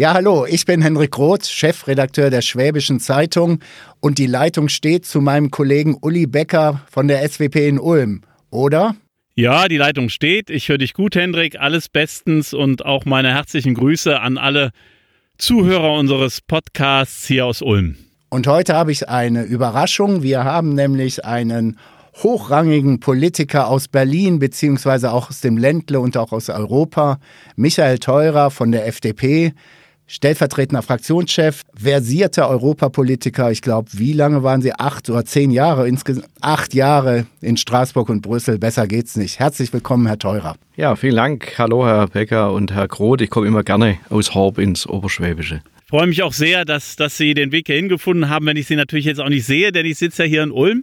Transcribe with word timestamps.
Ja, 0.00 0.14
hallo, 0.14 0.46
ich 0.48 0.64
bin 0.64 0.80
Henrik 0.80 1.18
Roth, 1.18 1.44
Chefredakteur 1.46 2.30
der 2.30 2.40
Schwäbischen 2.40 3.00
Zeitung 3.00 3.60
und 4.00 4.16
die 4.16 4.24
Leitung 4.24 4.70
steht 4.70 5.04
zu 5.04 5.20
meinem 5.20 5.50
Kollegen 5.50 5.94
Uli 6.00 6.26
Becker 6.26 6.80
von 6.90 7.06
der 7.06 7.28
SWP 7.28 7.68
in 7.68 7.78
Ulm, 7.78 8.22
oder? 8.48 8.96
Ja, 9.34 9.68
die 9.68 9.76
Leitung 9.76 10.08
steht. 10.08 10.48
Ich 10.48 10.70
höre 10.70 10.78
dich 10.78 10.94
gut, 10.94 11.16
Hendrik. 11.16 11.60
Alles 11.60 11.90
bestens 11.90 12.54
und 12.54 12.82
auch 12.82 13.04
meine 13.04 13.34
herzlichen 13.34 13.74
Grüße 13.74 14.18
an 14.18 14.38
alle 14.38 14.70
Zuhörer 15.36 15.92
unseres 15.92 16.40
Podcasts 16.40 17.26
hier 17.26 17.44
aus 17.44 17.60
Ulm. 17.60 17.96
Und 18.30 18.46
heute 18.46 18.76
habe 18.76 18.92
ich 18.92 19.10
eine 19.10 19.42
Überraschung. 19.42 20.22
Wir 20.22 20.44
haben 20.44 20.72
nämlich 20.72 21.26
einen 21.26 21.76
hochrangigen 22.22 23.00
Politiker 23.00 23.68
aus 23.68 23.88
Berlin, 23.88 24.38
beziehungsweise 24.38 25.12
auch 25.12 25.28
aus 25.28 25.42
dem 25.42 25.58
Ländle 25.58 26.00
und 26.00 26.16
auch 26.16 26.32
aus 26.32 26.48
Europa, 26.48 27.18
Michael 27.56 27.98
Theurer 27.98 28.50
von 28.50 28.72
der 28.72 28.86
FDP, 28.86 29.52
stellvertretender 30.10 30.82
Fraktionschef, 30.82 31.62
versierter 31.74 32.48
Europapolitiker. 32.48 33.52
Ich 33.52 33.62
glaube, 33.62 33.88
wie 33.92 34.12
lange 34.12 34.42
waren 34.42 34.60
Sie? 34.60 34.72
Acht 34.72 35.08
oder 35.08 35.24
zehn 35.24 35.52
Jahre? 35.52 35.88
Insgesamt 35.88 36.26
acht 36.40 36.74
Jahre 36.74 37.26
in 37.40 37.56
Straßburg 37.56 38.08
und 38.08 38.20
Brüssel. 38.20 38.58
Besser 38.58 38.88
geht's 38.88 39.16
nicht. 39.16 39.38
Herzlich 39.38 39.72
willkommen, 39.72 40.08
Herr 40.08 40.18
Theurer. 40.18 40.56
Ja, 40.76 40.96
vielen 40.96 41.16
Dank. 41.16 41.54
Hallo, 41.58 41.86
Herr 41.86 42.08
Becker 42.08 42.52
und 42.52 42.72
Herr 42.72 42.88
Groth. 42.88 43.20
Ich 43.20 43.30
komme 43.30 43.46
immer 43.46 43.62
gerne 43.62 43.98
aus 44.08 44.34
Horb 44.34 44.58
ins 44.58 44.86
Oberschwäbische. 44.86 45.62
Ich 45.84 45.88
freue 45.88 46.08
mich 46.08 46.22
auch 46.24 46.32
sehr, 46.32 46.64
dass, 46.64 46.96
dass 46.96 47.16
Sie 47.16 47.34
den 47.34 47.52
Weg 47.52 47.68
hierhin 47.68 47.88
gefunden 47.88 48.28
haben, 48.28 48.46
wenn 48.46 48.56
ich 48.56 48.66
Sie 48.66 48.76
natürlich 48.76 49.04
jetzt 49.04 49.20
auch 49.20 49.28
nicht 49.28 49.46
sehe, 49.46 49.70
denn 49.70 49.86
ich 49.86 49.98
sitze 49.98 50.24
ja 50.24 50.28
hier 50.28 50.42
in 50.42 50.50
Ulm 50.50 50.82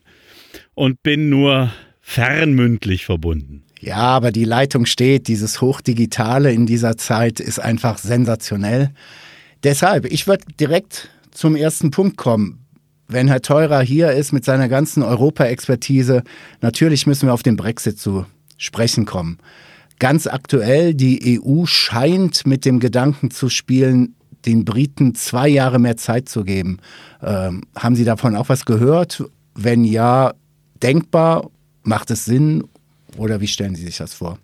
und 0.74 1.04
bin 1.04 1.30
nur 1.30 1.72
fernmündlich 2.00 3.06
verbunden. 3.06 3.67
Ja, 3.80 3.98
aber 3.98 4.32
die 4.32 4.46
Leitung 4.46 4.86
steht, 4.86 5.28
dieses 5.28 5.62
Hochdigitale 5.62 6.52
in 6.52 6.66
dieser 6.66 6.98
Zeit 6.98 7.40
ist 7.40 7.60
einfach 7.60 7.98
sensationell. 7.98 8.92
Deshalb, 9.64 10.06
ich 10.06 10.28
würde 10.28 10.46
direkt 10.60 11.10
zum 11.32 11.56
ersten 11.56 11.92
Punkt 11.92 12.18
kommen. 12.18 12.66
Wenn 13.08 13.28
Herr 13.28 13.42
Teurer 13.42 13.82
hier 13.82 14.12
ist 14.12 14.34
mit 14.34 14.44
seiner 14.44 14.68
ganzen 14.68 15.04
Europa-Expertise, 15.04 16.24
natürlich 16.62 17.08
müssen 17.08 17.28
wir 17.28 17.34
auf 17.34 17.44
den 17.44 17.56
Brexit 17.56 18.00
zu 18.00 18.26
sprechen 18.58 19.06
kommen. 19.06 19.38
Ganz 20.00 20.28
aktuell, 20.28 20.94
die 20.94 21.40
EU 21.40 21.66
scheint 21.66 22.46
mit 22.46 22.66
dem 22.66 22.80
Gedanken 22.80 23.32
zu 23.32 23.50
spielen, 23.50 24.16
den 24.46 24.66
Briten 24.66 25.16
zwei 25.16 25.48
Jahre 25.48 25.80
mehr 25.80 25.98
Zeit 25.98 26.30
zu 26.30 26.44
geben. 26.44 26.80
Ähm, 27.24 27.64
haben 27.76 27.96
Sie 27.96 28.06
davon 28.06 28.36
auch 28.36 28.50
was 28.50 28.66
gehört? 28.66 29.24
Wenn 29.56 29.84
ja, 29.84 30.34
denkbar? 30.82 31.50
Macht 31.84 32.12
es 32.12 32.26
Sinn 32.26 32.66
oder 33.18 33.42
wie 33.42 33.48
stellen 33.48 33.76
Sie 33.76 33.86
sich 33.86 33.98
das 33.98 34.14
vor? 34.14 34.38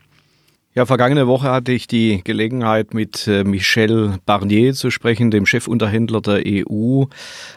Ja, 0.75 0.87
vergangene 0.87 1.27
Woche 1.27 1.51
hatte 1.51 1.71
ich 1.71 1.85
die 1.85 2.21
Gelegenheit, 2.23 2.95
mit 2.95 3.27
äh, 3.27 3.43
Michel 3.43 4.15
Barnier 4.25 4.73
zu 4.73 4.89
sprechen, 4.89 5.29
dem 5.29 5.45
Chefunterhändler 5.45 6.19
der 6.19 6.41
EU. 6.47 7.03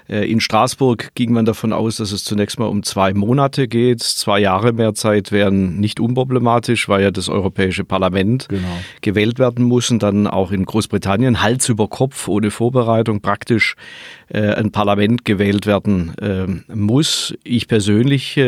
Äh, 0.06 0.30
in 0.30 0.40
Straßburg 0.40 1.14
ging 1.14 1.32
man 1.32 1.46
davon 1.46 1.72
aus, 1.72 1.96
dass 1.96 2.12
es 2.12 2.24
zunächst 2.24 2.58
mal 2.58 2.66
um 2.66 2.82
zwei 2.82 3.14
Monate 3.14 3.68
geht. 3.68 4.02
Zwei 4.02 4.40
Jahre 4.40 4.74
mehr 4.74 4.92
Zeit 4.92 5.32
wären 5.32 5.80
nicht 5.80 5.98
unproblematisch, 5.98 6.90
weil 6.90 7.04
ja 7.04 7.10
das 7.10 7.30
Europäische 7.30 7.84
Parlament 7.84 8.50
genau. 8.50 8.68
gewählt 9.00 9.38
werden 9.38 9.64
muss 9.64 9.90
und 9.90 10.02
dann 10.02 10.26
auch 10.26 10.52
in 10.52 10.66
Großbritannien 10.66 11.40
Hals 11.40 11.70
über 11.70 11.88
Kopf 11.88 12.28
ohne 12.28 12.50
Vorbereitung 12.50 13.22
praktisch 13.22 13.76
ein 14.28 14.72
Parlament 14.72 15.24
gewählt 15.24 15.66
werden 15.66 16.64
muss. 16.72 17.34
Ich 17.44 17.68
persönlich 17.68 18.40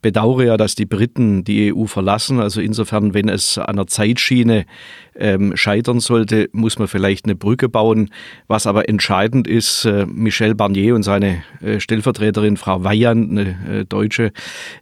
bedauere 0.00 0.44
ja, 0.44 0.56
dass 0.56 0.74
die 0.74 0.86
Briten 0.86 1.44
die 1.44 1.74
EU 1.74 1.86
verlassen. 1.86 2.40
Also 2.40 2.60
insofern, 2.60 3.12
wenn 3.12 3.28
es 3.28 3.58
an 3.58 3.76
der 3.76 3.86
Zeit 3.86 4.06
Zeitschiene 4.06 4.66
ähm, 5.18 5.56
scheitern 5.56 6.00
sollte, 6.00 6.48
muss 6.52 6.78
man 6.78 6.88
vielleicht 6.88 7.24
eine 7.24 7.34
Brücke 7.34 7.68
bauen. 7.68 8.10
Was 8.46 8.66
aber 8.66 8.88
entscheidend 8.88 9.48
ist, 9.48 9.84
äh, 9.84 10.06
Michel 10.06 10.54
Barnier 10.54 10.94
und 10.94 11.02
seine 11.02 11.42
äh, 11.62 11.80
Stellvertreterin 11.80 12.56
Frau 12.56 12.84
Weyand, 12.84 13.30
eine 13.30 13.80
äh, 13.80 13.84
Deutsche, 13.84 14.32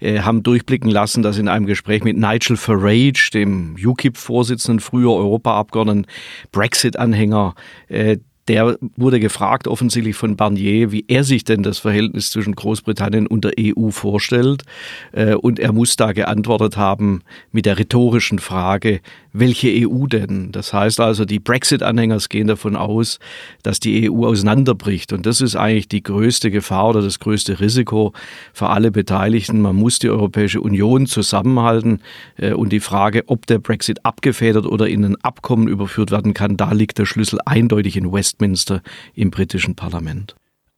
äh, 0.00 0.20
haben 0.20 0.42
durchblicken 0.42 0.90
lassen, 0.90 1.22
dass 1.22 1.38
in 1.38 1.48
einem 1.48 1.66
Gespräch 1.66 2.04
mit 2.04 2.16
Nigel 2.16 2.56
Farage, 2.56 3.30
dem 3.32 3.76
UKIP-Vorsitzenden, 3.82 4.80
früher 4.80 5.12
Europaabgeordneten, 5.12 6.06
Brexit-Anhänger, 6.52 7.54
äh, 7.88 8.18
der 8.48 8.76
wurde 8.96 9.20
gefragt, 9.20 9.68
offensichtlich 9.68 10.16
von 10.16 10.36
Barnier, 10.36 10.92
wie 10.92 11.04
er 11.08 11.24
sich 11.24 11.44
denn 11.44 11.62
das 11.62 11.78
Verhältnis 11.78 12.30
zwischen 12.30 12.54
Großbritannien 12.54 13.26
und 13.26 13.44
der 13.44 13.52
EU 13.58 13.90
vorstellt. 13.90 14.64
Äh, 15.12 15.34
und 15.34 15.58
er 15.58 15.72
muss 15.72 15.96
da 15.96 16.12
geantwortet 16.12 16.76
haben 16.76 17.22
mit 17.52 17.66
der 17.66 17.78
rhetorischen 17.78 18.38
Frage, 18.38 19.00
welche 19.32 19.68
EU 19.68 20.06
denn? 20.06 20.52
Das 20.52 20.72
heißt 20.72 21.00
also, 21.00 21.24
die 21.24 21.40
Brexit-Anhänger 21.40 22.18
gehen 22.28 22.46
davon 22.46 22.76
aus, 22.76 23.18
dass 23.62 23.80
die 23.80 24.08
EU 24.08 24.26
auseinanderbricht. 24.26 25.12
Und 25.12 25.26
das 25.26 25.40
ist 25.40 25.56
eigentlich 25.56 25.88
die 25.88 26.02
größte 26.02 26.50
Gefahr 26.50 26.90
oder 26.90 27.02
das 27.02 27.18
größte 27.18 27.58
Risiko 27.58 28.12
für 28.52 28.68
alle 28.68 28.92
Beteiligten. 28.92 29.60
Man 29.60 29.74
muss 29.74 29.98
die 29.98 30.08
Europäische 30.08 30.60
Union 30.60 31.06
zusammenhalten. 31.06 32.00
Äh, 32.36 32.52
und 32.52 32.72
die 32.72 32.80
Frage, 32.80 33.24
ob 33.26 33.46
der 33.46 33.58
Brexit 33.58 34.04
abgefedert 34.04 34.66
oder 34.66 34.86
in 34.88 35.04
ein 35.04 35.16
Abkommen 35.22 35.66
überführt 35.66 36.10
werden 36.10 36.34
kann, 36.34 36.56
da 36.56 36.72
liegt 36.72 36.98
der 36.98 37.06
Schlüssel 37.06 37.40
eindeutig 37.44 37.96
in 37.96 38.12
Westminster 38.34 38.82
im 39.14 39.30
britischen 39.30 39.74
Parlament. 39.74 40.34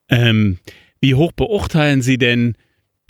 Ähm, 0.09 0.59
wie 1.01 1.15
hoch 1.15 1.33
beurteilen 1.33 2.03
Sie 2.03 2.19
denn 2.19 2.57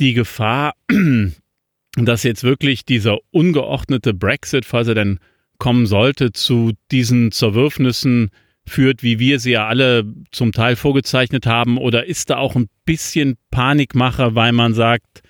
die 0.00 0.14
Gefahr, 0.14 0.74
dass 1.96 2.22
jetzt 2.22 2.44
wirklich 2.44 2.84
dieser 2.84 3.18
ungeordnete 3.30 4.14
Brexit, 4.14 4.64
falls 4.64 4.88
er 4.88 4.94
denn 4.94 5.18
kommen 5.58 5.86
sollte, 5.86 6.32
zu 6.32 6.72
diesen 6.90 7.32
Zerwürfnissen 7.32 8.30
führt, 8.66 9.02
wie 9.02 9.18
wir 9.18 9.38
sie 9.38 9.52
ja 9.52 9.66
alle 9.66 10.04
zum 10.32 10.52
Teil 10.52 10.76
vorgezeichnet 10.76 11.46
haben? 11.46 11.78
Oder 11.78 12.06
ist 12.06 12.30
da 12.30 12.36
auch 12.36 12.56
ein 12.56 12.68
bisschen 12.84 13.36
Panikmacher, 13.50 14.34
weil 14.34 14.52
man 14.52 14.74
sagt, 14.74 15.22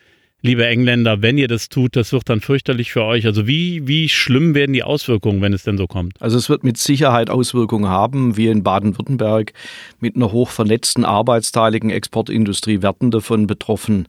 liebe 0.47 0.67
Engländer, 0.67 1.21
wenn 1.21 1.37
ihr 1.37 1.49
das 1.49 1.69
tut, 1.69 1.97
das 1.97 2.13
wird 2.13 2.29
dann 2.31 2.41
fürchterlich 2.41 2.93
für 2.93 3.03
euch. 3.05 3.27
Also 3.27 3.47
wie, 3.47 3.87
wie 3.87 4.09
schlimm 4.09 4.55
werden 4.55 4.73
die 4.73 4.83
Auswirkungen, 4.83 5.43
wenn 5.43 5.53
es 5.53 5.65
denn 5.65 5.77
so 5.77 5.87
kommt? 5.87 6.15
Also 6.23 6.39
es 6.39 6.49
wird 6.49 6.65
mit 6.65 6.79
Sicherheit 6.79 7.29
Auswirkungen 7.29 7.89
haben. 7.89 8.37
Wir 8.37 8.53
in 8.53 8.63
Baden-Württemberg 8.63 9.53
mit 10.01 10.17
einer 10.17 10.33
hochvernetzten 10.33 11.05
arbeitsteiligen 11.05 11.91
Exportindustrie 11.91 12.81
werden 12.81 13.11
davon 13.11 13.47
betroffen 13.47 14.07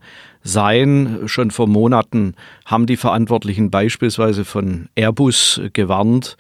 sein. 0.48 1.20
Schon 1.26 1.52
vor 1.52 1.68
Monaten 1.68 2.34
haben 2.66 2.86
die 2.86 2.98
Verantwortlichen 2.98 3.70
beispielsweise 3.70 4.46
von 4.46 4.88
Airbus 4.96 5.62
gewarnt, 5.74 6.38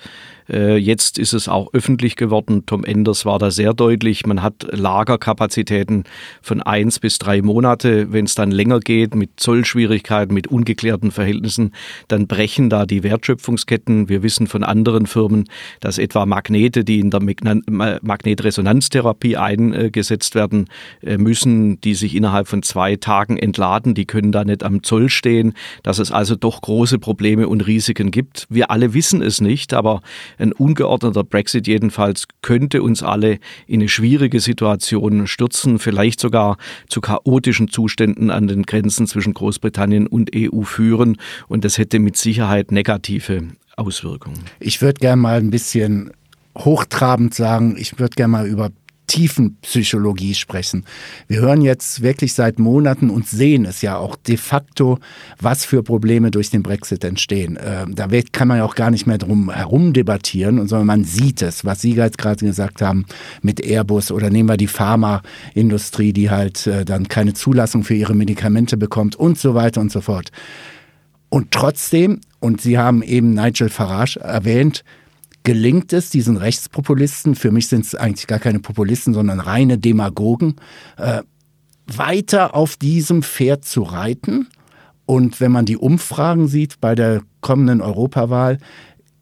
äh, 0.49 0.77
jetzt 0.77 1.19
ist 1.19 1.33
es 1.33 1.47
auch 1.47 1.73
öffentlich 1.73 2.15
geworden. 2.15 2.65
Tom 2.65 2.83
Enders 2.83 3.25
war 3.25 3.37
da 3.39 3.51
sehr 3.51 3.73
deutlich. 3.73 4.25
Man 4.25 4.41
hat 4.41 4.67
Lagerkapazitäten 4.71 6.05
von 6.41 6.61
eins 6.61 6.99
bis 6.99 7.19
drei 7.19 7.41
Monate. 7.41 8.11
Wenn 8.11 8.25
es 8.25 8.35
dann 8.35 8.51
länger 8.51 8.79
geht 8.79 9.15
mit 9.15 9.31
Zollschwierigkeiten, 9.37 10.33
mit 10.33 10.47
ungeklärten 10.47 11.11
Verhältnissen, 11.11 11.71
dann 12.07 12.27
brechen 12.27 12.69
da 12.69 12.85
die 12.85 13.03
Wertschöpfungsketten. 13.03 14.09
Wir 14.09 14.23
wissen 14.23 14.47
von 14.47 14.63
anderen 14.63 15.05
Firmen, 15.05 15.45
dass 15.79 15.97
etwa 15.97 16.25
Magnete, 16.25 16.83
die 16.83 16.99
in 16.99 17.09
der 17.09 17.21
Magnetresonanztherapie 17.21 19.37
eingesetzt 19.37 20.35
werden 20.35 20.67
äh, 21.01 21.17
müssen, 21.17 21.79
die 21.81 21.95
sich 21.95 22.15
innerhalb 22.15 22.47
von 22.47 22.63
zwei 22.63 22.95
Tagen 22.95 23.37
entladen, 23.37 23.93
die 23.97 24.05
können 24.05 24.31
da 24.31 24.45
nicht 24.45 24.63
am 24.63 24.83
Zoll 24.83 25.09
stehen, 25.09 25.53
dass 25.83 25.99
es 25.99 26.11
also 26.11 26.35
doch 26.35 26.61
große 26.61 26.99
Probleme 26.99 27.47
und 27.47 27.65
Risiken 27.67 28.11
gibt. 28.11 28.45
Wir 28.49 28.71
alle 28.71 28.93
wissen 28.93 29.21
es 29.21 29.41
nicht, 29.41 29.73
aber 29.73 30.01
ein 30.37 30.53
ungeordneter 30.53 31.23
Brexit 31.23 31.67
jedenfalls 31.67 32.27
könnte 32.41 32.83
uns 32.83 33.03
alle 33.03 33.39
in 33.65 33.81
eine 33.81 33.89
schwierige 33.89 34.39
Situation 34.39 35.27
stürzen, 35.27 35.79
vielleicht 35.79 36.19
sogar 36.19 36.57
zu 36.87 37.01
chaotischen 37.01 37.67
Zuständen 37.67 38.29
an 38.29 38.47
den 38.47 38.63
Grenzen 38.63 39.07
zwischen 39.07 39.33
Großbritannien 39.33 40.07
und 40.07 40.31
EU 40.35 40.61
führen. 40.61 41.17
Und 41.47 41.65
das 41.65 41.77
hätte 41.77 41.99
mit 41.99 42.15
Sicherheit 42.15 42.71
negative 42.71 43.47
Auswirkungen. 43.75 44.39
Ich 44.59 44.81
würde 44.81 44.99
gerne 44.99 45.21
mal 45.21 45.37
ein 45.37 45.51
bisschen 45.51 46.11
hochtrabend 46.57 47.33
sagen, 47.33 47.75
ich 47.77 47.99
würde 47.99 48.15
gerne 48.15 48.31
mal 48.31 48.47
über 48.47 48.71
Tiefenpsychologie 49.07 50.35
sprechen. 50.35 50.85
Wir 51.27 51.39
hören 51.39 51.61
jetzt 51.61 52.01
wirklich 52.01 52.33
seit 52.33 52.59
Monaten 52.59 53.09
und 53.09 53.27
sehen 53.27 53.65
es 53.65 53.81
ja 53.81 53.97
auch 53.97 54.15
de 54.15 54.37
facto, 54.37 54.99
was 55.39 55.65
für 55.65 55.81
Probleme 55.81 56.29
durch 56.29 56.49
den 56.49 56.61
Brexit 56.61 57.03
entstehen. 57.03 57.57
Ähm, 57.63 57.95
da 57.95 58.07
kann 58.31 58.47
man 58.47 58.57
ja 58.57 58.65
auch 58.65 58.75
gar 58.75 58.91
nicht 58.91 59.07
mehr 59.07 59.17
drum 59.17 59.49
herum 59.49 59.93
debattieren, 59.93 60.67
sondern 60.67 60.87
man 60.87 61.03
sieht 61.05 61.41
es, 61.41 61.65
was 61.65 61.81
Sie 61.81 61.93
jetzt 61.93 62.17
gerade 62.17 62.45
gesagt 62.45 62.81
haben 62.81 63.05
mit 63.41 63.65
Airbus 63.65 64.11
oder 64.11 64.29
nehmen 64.29 64.49
wir 64.49 64.57
die 64.57 64.67
Pharmaindustrie, 64.67 66.13
die 66.13 66.29
halt 66.29 66.67
äh, 66.67 66.83
dann 66.85 67.07
keine 67.07 67.33
Zulassung 67.33 67.83
für 67.83 67.95
ihre 67.95 68.13
Medikamente 68.13 68.77
bekommt 68.77 69.15
und 69.15 69.39
so 69.39 69.55
weiter 69.55 69.81
und 69.81 69.91
so 69.91 70.01
fort. 70.01 70.31
Und 71.29 71.51
trotzdem, 71.51 72.21
und 72.39 72.61
Sie 72.61 72.77
haben 72.77 73.01
eben 73.03 73.33
Nigel 73.33 73.69
Farage 73.69 74.19
erwähnt, 74.19 74.83
gelingt 75.47 75.93
es 75.93 76.09
diesen 76.09 76.35
Rechtspopulisten, 76.35 77.33
für 77.33 77.51
mich 77.51 77.69
sind 77.69 77.85
es 77.85 77.95
eigentlich 77.95 78.27
gar 78.27 78.39
keine 78.39 78.59
Populisten, 78.59 79.13
sondern 79.13 79.39
reine 79.39 79.77
Demagogen, 79.77 80.55
äh, 80.97 81.21
weiter 81.85 82.53
auf 82.53 82.75
diesem 82.75 83.23
Pferd 83.23 83.63
zu 83.63 83.83
reiten. 83.83 84.49
Und 85.05 85.39
wenn 85.39 85.53
man 85.53 85.63
die 85.63 85.77
Umfragen 85.77 86.49
sieht 86.49 86.81
bei 86.81 86.95
der 86.95 87.21
kommenden 87.39 87.79
Europawahl, 87.79 88.57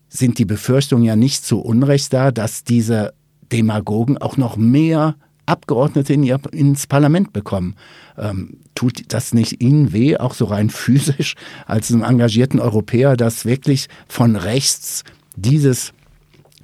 sind 0.10 0.40
die 0.40 0.46
Befürchtungen 0.46 1.04
ja 1.04 1.16
nicht 1.16 1.46
zu 1.46 1.60
Unrecht 1.60 2.12
da, 2.12 2.32
dass 2.32 2.64
diese 2.64 3.14
Demagogen 3.52 4.18
auch 4.18 4.36
noch 4.36 4.58
mehr 4.58 5.18
Abgeordnete 5.46 6.14
in 6.14 6.24
ihr, 6.24 6.40
ins 6.52 6.88
Parlament 6.88 7.34
bekommen. 7.34 7.76
Ähm, 8.18 8.62
tut 8.74 9.14
das 9.14 9.36
nicht 9.36 9.62
Ihnen 9.62 9.94
weh, 9.94 10.18
auch 10.18 10.34
so 10.34 10.46
rein 10.46 10.72
physisch, 10.72 11.36
als 11.68 11.92
einem 11.92 12.02
engagierten 12.02 12.60
Europäer, 12.60 13.16
dass 13.16 13.46
wirklich 13.46 13.90
von 14.08 14.36
rechts 14.36 15.04
dieses 15.36 15.94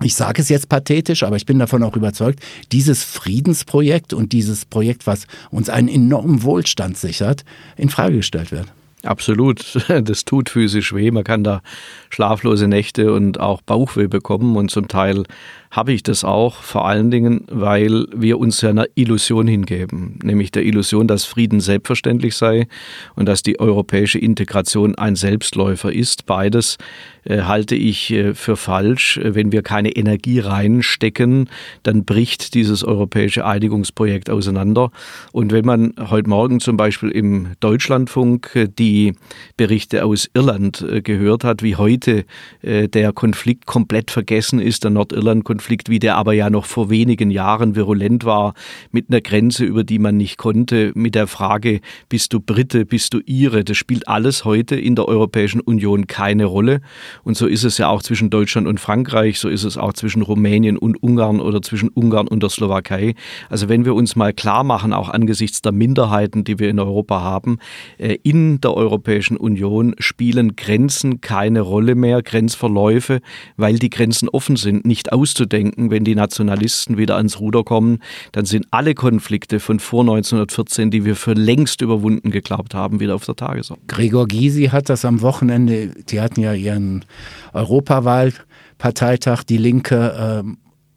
ich 0.03 0.15
sage 0.15 0.41
es 0.41 0.49
jetzt 0.49 0.69
pathetisch, 0.69 1.23
aber 1.23 1.35
ich 1.35 1.45
bin 1.45 1.59
davon 1.59 1.83
auch 1.83 1.95
überzeugt, 1.95 2.39
dieses 2.71 3.03
Friedensprojekt 3.03 4.13
und 4.13 4.31
dieses 4.31 4.65
Projekt, 4.65 5.07
was 5.07 5.27
uns 5.49 5.69
einen 5.69 5.87
enormen 5.87 6.43
Wohlstand 6.43 6.97
sichert, 6.97 7.43
in 7.77 7.89
Frage 7.89 8.17
gestellt 8.17 8.51
wird. 8.51 8.67
Absolut. 9.03 9.77
Das 10.03 10.25
tut 10.25 10.49
physisch 10.49 10.93
weh. 10.93 11.11
Man 11.11 11.23
kann 11.23 11.43
da 11.43 11.61
schlaflose 12.09 12.67
Nächte 12.67 13.13
und 13.13 13.39
auch 13.39 13.61
Bauchweh 13.61 14.07
bekommen 14.07 14.55
und 14.55 14.71
zum 14.71 14.87
Teil 14.87 15.23
habe 15.71 15.93
ich 15.93 16.03
das 16.03 16.25
auch, 16.25 16.55
vor 16.55 16.85
allen 16.85 17.11
Dingen, 17.11 17.45
weil 17.49 18.05
wir 18.13 18.39
uns 18.39 18.59
ja 18.59 18.69
einer 18.69 18.87
Illusion 18.95 19.47
hingeben, 19.47 20.19
nämlich 20.21 20.51
der 20.51 20.65
Illusion, 20.65 21.07
dass 21.07 21.23
Frieden 21.23 21.61
selbstverständlich 21.61 22.35
sei 22.35 22.67
und 23.15 23.25
dass 23.25 23.41
die 23.41 23.57
europäische 23.57 24.19
Integration 24.19 24.95
ein 24.95 25.15
Selbstläufer 25.15 25.93
ist. 25.93 26.25
Beides 26.25 26.77
äh, 27.23 27.43
halte 27.43 27.75
ich 27.75 28.11
äh, 28.11 28.33
für 28.33 28.57
falsch. 28.57 29.17
Wenn 29.23 29.53
wir 29.53 29.61
keine 29.61 29.91
Energie 29.91 30.39
reinstecken, 30.39 31.49
dann 31.83 32.03
bricht 32.03 32.53
dieses 32.53 32.83
europäische 32.83 33.45
Einigungsprojekt 33.45 34.29
auseinander. 34.29 34.91
Und 35.31 35.53
wenn 35.53 35.65
man 35.65 35.93
heute 36.09 36.29
Morgen 36.29 36.59
zum 36.59 36.75
Beispiel 36.75 37.11
im 37.11 37.53
Deutschlandfunk 37.61 38.55
äh, 38.55 38.67
die 38.67 39.13
Berichte 39.55 40.03
aus 40.03 40.29
Irland 40.33 40.81
äh, 40.81 41.01
gehört 41.01 41.45
hat, 41.45 41.63
wie 41.63 41.77
heute 41.77 42.25
äh, 42.61 42.89
der 42.89 43.13
Konflikt 43.13 43.67
komplett 43.67 44.11
vergessen 44.11 44.59
ist, 44.59 44.83
der 44.83 44.91
Nordirland-Konflikt, 44.91 45.60
Konflikt, 45.61 45.89
wie 45.89 45.99
der 45.99 46.17
aber 46.17 46.33
ja 46.33 46.49
noch 46.49 46.65
vor 46.65 46.89
wenigen 46.89 47.29
Jahren 47.29 47.75
virulent 47.75 48.25
war, 48.25 48.55
mit 48.91 49.11
einer 49.11 49.21
Grenze, 49.21 49.63
über 49.63 49.83
die 49.83 49.99
man 49.99 50.17
nicht 50.17 50.39
konnte, 50.39 50.91
mit 50.95 51.13
der 51.13 51.27
Frage, 51.27 51.81
bist 52.09 52.33
du 52.33 52.39
Brite, 52.39 52.83
bist 52.83 53.13
du 53.13 53.19
Ire? 53.27 53.63
Das 53.63 53.77
spielt 53.77 54.07
alles 54.07 54.43
heute 54.43 54.75
in 54.75 54.95
der 54.95 55.07
Europäischen 55.07 55.61
Union 55.61 56.07
keine 56.07 56.45
Rolle. 56.45 56.81
Und 57.23 57.37
so 57.37 57.45
ist 57.45 57.63
es 57.63 57.77
ja 57.77 57.89
auch 57.89 58.01
zwischen 58.01 58.31
Deutschland 58.31 58.67
und 58.67 58.79
Frankreich, 58.79 59.39
so 59.39 59.49
ist 59.49 59.63
es 59.63 59.77
auch 59.77 59.93
zwischen 59.93 60.23
Rumänien 60.23 60.79
und 60.79 60.95
Ungarn 61.03 61.39
oder 61.39 61.61
zwischen 61.61 61.89
Ungarn 61.89 62.27
und 62.27 62.41
der 62.41 62.49
Slowakei. 62.49 63.13
Also 63.47 63.69
wenn 63.69 63.85
wir 63.85 63.93
uns 63.93 64.15
mal 64.15 64.33
klar 64.33 64.63
machen, 64.63 64.93
auch 64.93 65.09
angesichts 65.09 65.61
der 65.61 65.73
Minderheiten, 65.73 66.43
die 66.43 66.57
wir 66.57 66.69
in 66.69 66.79
Europa 66.79 67.21
haben, 67.21 67.59
äh, 67.99 68.17
in 68.23 68.61
der 68.61 68.73
Europäischen 68.73 69.37
Union 69.37 69.93
spielen 69.99 70.55
Grenzen 70.55 71.21
keine 71.21 71.61
Rolle 71.61 71.93
mehr, 71.93 72.23
Grenzverläufe, 72.23 73.21
weil 73.57 73.77
die 73.77 73.91
Grenzen 73.91 74.27
offen 74.27 74.55
sind, 74.55 74.85
nicht 74.85 75.13
auszudenken 75.13 75.50
denken, 75.51 75.91
wenn 75.91 76.03
die 76.03 76.15
Nationalisten 76.15 76.97
wieder 76.97 77.17
ans 77.17 77.39
Ruder 77.39 77.63
kommen, 77.63 77.99
dann 78.31 78.45
sind 78.45 78.67
alle 78.71 78.93
Konflikte 78.95 79.59
von 79.59 79.79
vor 79.79 80.01
1914, 80.01 80.91
die 80.91 81.05
wir 81.05 81.15
für 81.15 81.33
längst 81.33 81.81
überwunden 81.81 82.31
geglaubt 82.31 82.73
haben, 82.73 82.99
gysi 82.99 83.15
auf 83.15 83.25
der 83.25 83.35
Tagesordnung. 83.35 83.87
Gregor 83.87 84.27
Gysi 84.27 84.65
hat 84.65 84.89
das 84.89 85.05
am 85.05 85.21
Wochenende, 85.21 85.89
die 86.09 86.21
hatten 86.21 86.41
ja 86.41 86.53
ihren 86.53 87.05
Europawahlparteitag, 87.53 89.43
die 89.43 89.57
Linke, 89.57 90.43
äh, 90.43 90.51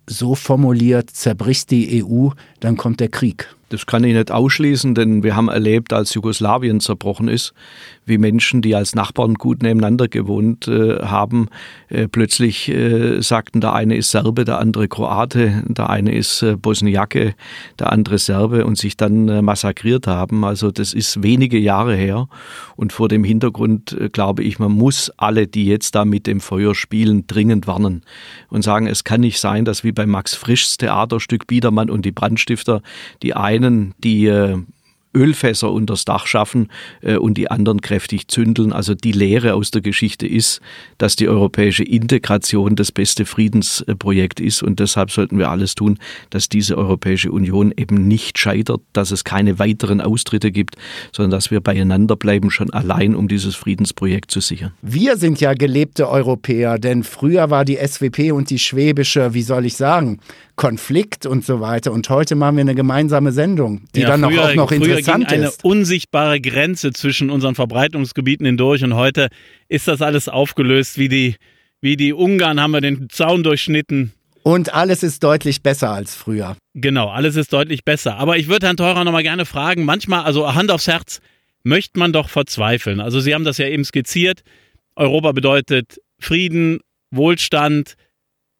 so 0.06 0.34
formuliert, 0.34 1.10
zerbricht 1.10 1.70
die 1.70 2.04
EU, 2.04 2.28
dann 2.60 2.76
kommt 2.76 3.00
der 3.00 3.08
Krieg. 3.08 3.54
Das 3.74 3.86
kann 3.86 4.04
ich 4.04 4.14
nicht 4.14 4.30
ausschließen, 4.30 4.94
denn 4.94 5.24
wir 5.24 5.34
haben 5.34 5.48
erlebt, 5.48 5.92
als 5.92 6.14
Jugoslawien 6.14 6.78
zerbrochen 6.78 7.26
ist, 7.26 7.54
wie 8.06 8.18
Menschen, 8.18 8.62
die 8.62 8.76
als 8.76 8.94
Nachbarn 8.94 9.34
gut 9.34 9.64
nebeneinander 9.64 10.06
gewohnt 10.06 10.68
äh, 10.68 11.00
haben, 11.00 11.48
äh, 11.88 12.06
plötzlich 12.06 12.68
äh, 12.68 13.20
sagten, 13.20 13.60
der 13.60 13.72
eine 13.72 13.96
ist 13.96 14.12
Serbe, 14.12 14.44
der 14.44 14.60
andere 14.60 14.86
Kroate, 14.86 15.64
der 15.66 15.90
eine 15.90 16.14
ist 16.14 16.42
äh, 16.42 16.54
Bosniake, 16.54 17.34
der 17.80 17.90
andere 17.90 18.18
Serbe 18.18 18.64
und 18.64 18.78
sich 18.78 18.96
dann 18.96 19.28
äh, 19.28 19.42
massakriert 19.42 20.06
haben. 20.06 20.44
Also 20.44 20.70
das 20.70 20.92
ist 20.92 21.24
wenige 21.24 21.58
Jahre 21.58 21.96
her 21.96 22.28
und 22.76 22.92
vor 22.92 23.08
dem 23.08 23.24
Hintergrund 23.24 23.92
äh, 23.98 24.08
glaube 24.08 24.44
ich, 24.44 24.60
man 24.60 24.70
muss 24.70 25.10
alle, 25.16 25.48
die 25.48 25.66
jetzt 25.66 25.96
da 25.96 26.04
mit 26.04 26.28
dem 26.28 26.40
Feuer 26.40 26.76
spielen, 26.76 27.26
dringend 27.26 27.66
warnen 27.66 28.02
und 28.50 28.62
sagen, 28.62 28.86
es 28.86 29.02
kann 29.02 29.22
nicht 29.22 29.40
sein, 29.40 29.64
dass 29.64 29.82
wie 29.82 29.92
bei 29.92 30.06
Max 30.06 30.36
Frischs 30.36 30.76
Theaterstück 30.76 31.48
Biedermann 31.48 31.90
und 31.90 32.04
die 32.04 32.12
Brandstifter 32.12 32.82
die 33.22 33.34
einen, 33.64 33.94
die 33.98 34.26
äh, 34.26 34.58
Ölfässer 35.14 35.70
unters 35.70 36.04
Dach 36.04 36.26
schaffen 36.26 36.68
äh, 37.00 37.16
und 37.16 37.38
die 37.38 37.50
anderen 37.50 37.80
kräftig 37.80 38.28
zündeln. 38.28 38.72
Also 38.72 38.94
die 38.94 39.12
Lehre 39.12 39.54
aus 39.54 39.70
der 39.70 39.80
Geschichte 39.80 40.26
ist, 40.26 40.60
dass 40.98 41.16
die 41.16 41.28
europäische 41.28 41.84
Integration 41.84 42.76
das 42.76 42.92
beste 42.92 43.24
Friedensprojekt 43.24 44.40
ist 44.40 44.62
und 44.62 44.80
deshalb 44.80 45.10
sollten 45.10 45.38
wir 45.38 45.50
alles 45.50 45.74
tun, 45.74 45.98
dass 46.30 46.48
diese 46.48 46.76
Europäische 46.76 47.30
Union 47.30 47.72
eben 47.76 48.08
nicht 48.08 48.38
scheitert, 48.38 48.80
dass 48.92 49.10
es 49.10 49.24
keine 49.24 49.58
weiteren 49.58 50.00
Austritte 50.00 50.50
gibt, 50.50 50.76
sondern 51.12 51.30
dass 51.30 51.50
wir 51.50 51.60
beieinander 51.60 52.16
bleiben, 52.16 52.50
schon 52.50 52.70
allein, 52.72 53.14
um 53.14 53.28
dieses 53.28 53.54
Friedensprojekt 53.54 54.30
zu 54.30 54.40
sichern. 54.40 54.72
Wir 54.82 55.16
sind 55.16 55.40
ja 55.40 55.54
gelebte 55.54 56.08
Europäer, 56.08 56.78
denn 56.78 57.04
früher 57.04 57.50
war 57.50 57.64
die 57.64 57.76
SWP 57.76 58.32
und 58.32 58.50
die 58.50 58.58
schwäbische, 58.58 59.34
wie 59.34 59.42
soll 59.42 59.66
ich 59.66 59.76
sagen, 59.76 60.18
Konflikt 60.56 61.26
und 61.26 61.44
so 61.44 61.60
weiter. 61.60 61.92
Und 61.92 62.08
heute 62.10 62.36
machen 62.36 62.56
wir 62.56 62.60
eine 62.62 62.74
gemeinsame 62.74 63.32
Sendung, 63.32 63.86
die 63.94 64.00
ja, 64.00 64.08
dann 64.08 64.22
früher, 64.22 64.50
auch 64.50 64.54
noch 64.54 64.72
interessant 64.72 65.28
ging 65.28 65.38
eine 65.38 65.48
ist. 65.48 65.64
unsichtbare 65.64 66.40
Grenze 66.40 66.92
zwischen 66.92 67.30
unseren 67.30 67.54
Verbreitungsgebieten 67.54 68.46
hindurch 68.46 68.84
und 68.84 68.94
heute 68.94 69.28
ist 69.68 69.88
das 69.88 70.00
alles 70.00 70.28
aufgelöst. 70.28 70.98
Wie 70.98 71.08
die, 71.08 71.36
wie 71.80 71.96
die 71.96 72.12
Ungarn 72.12 72.60
haben 72.60 72.70
wir 72.70 72.80
den 72.80 73.08
Zaun 73.10 73.42
durchschnitten. 73.42 74.12
Und 74.44 74.74
alles 74.74 75.02
ist 75.02 75.24
deutlich 75.24 75.62
besser 75.62 75.90
als 75.90 76.14
früher. 76.14 76.56
Genau, 76.74 77.08
alles 77.08 77.34
ist 77.34 77.52
deutlich 77.52 77.82
besser. 77.82 78.16
Aber 78.18 78.36
ich 78.36 78.48
würde 78.48 78.66
Herrn 78.66 78.76
Teurer 78.76 79.02
nochmal 79.02 79.22
gerne 79.22 79.46
fragen, 79.46 79.84
manchmal, 79.84 80.24
also 80.24 80.54
Hand 80.54 80.70
aufs 80.70 80.86
Herz, 80.86 81.20
möchte 81.62 81.98
man 81.98 82.12
doch 82.12 82.28
verzweifeln. 82.28 83.00
Also 83.00 83.20
Sie 83.20 83.34
haben 83.34 83.44
das 83.44 83.58
ja 83.58 83.66
eben 83.66 83.84
skizziert. 83.84 84.42
Europa 84.96 85.32
bedeutet 85.32 85.98
Frieden, 86.20 86.80
Wohlstand, 87.10 87.94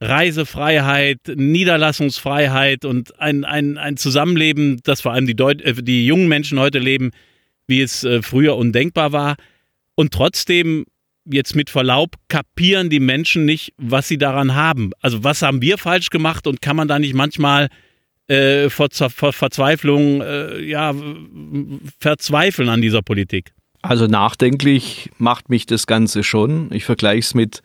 Reisefreiheit, 0.04 1.18
Niederlassungsfreiheit 1.34 2.84
und 2.84 3.18
ein, 3.18 3.44
ein, 3.44 3.78
ein 3.78 3.96
Zusammenleben, 3.96 4.80
das 4.84 5.00
vor 5.00 5.12
allem 5.12 5.26
die, 5.26 5.34
Deut 5.34 5.62
äh, 5.62 5.74
die 5.82 6.06
jungen 6.06 6.28
Menschen 6.28 6.58
heute 6.60 6.78
leben, 6.78 7.10
wie 7.66 7.80
es 7.80 8.04
äh, 8.04 8.22
früher 8.22 8.56
undenkbar 8.56 9.12
war. 9.12 9.36
Und 9.94 10.12
trotzdem, 10.12 10.84
jetzt 11.24 11.56
mit 11.56 11.70
Verlaub, 11.70 12.16
kapieren 12.28 12.90
die 12.90 13.00
Menschen 13.00 13.44
nicht, 13.44 13.72
was 13.78 14.08
sie 14.08 14.18
daran 14.18 14.54
haben. 14.54 14.90
Also 15.00 15.24
was 15.24 15.42
haben 15.42 15.62
wir 15.62 15.78
falsch 15.78 16.10
gemacht 16.10 16.46
und 16.46 16.60
kann 16.60 16.76
man 16.76 16.88
da 16.88 16.98
nicht 16.98 17.14
manchmal 17.14 17.68
äh, 18.28 18.68
vor, 18.68 18.88
vor, 18.90 19.32
Verzweiflung, 19.32 20.20
äh, 20.20 20.62
ja, 20.62 20.94
verzweifeln 21.98 22.68
an 22.68 22.82
dieser 22.82 23.02
Politik? 23.02 23.52
Also 23.82 24.06
nachdenklich 24.06 25.10
macht 25.18 25.50
mich 25.50 25.66
das 25.66 25.86
Ganze 25.86 26.24
schon. 26.24 26.70
Ich 26.72 26.84
vergleiche 26.84 27.20
es 27.20 27.34
mit 27.34 27.62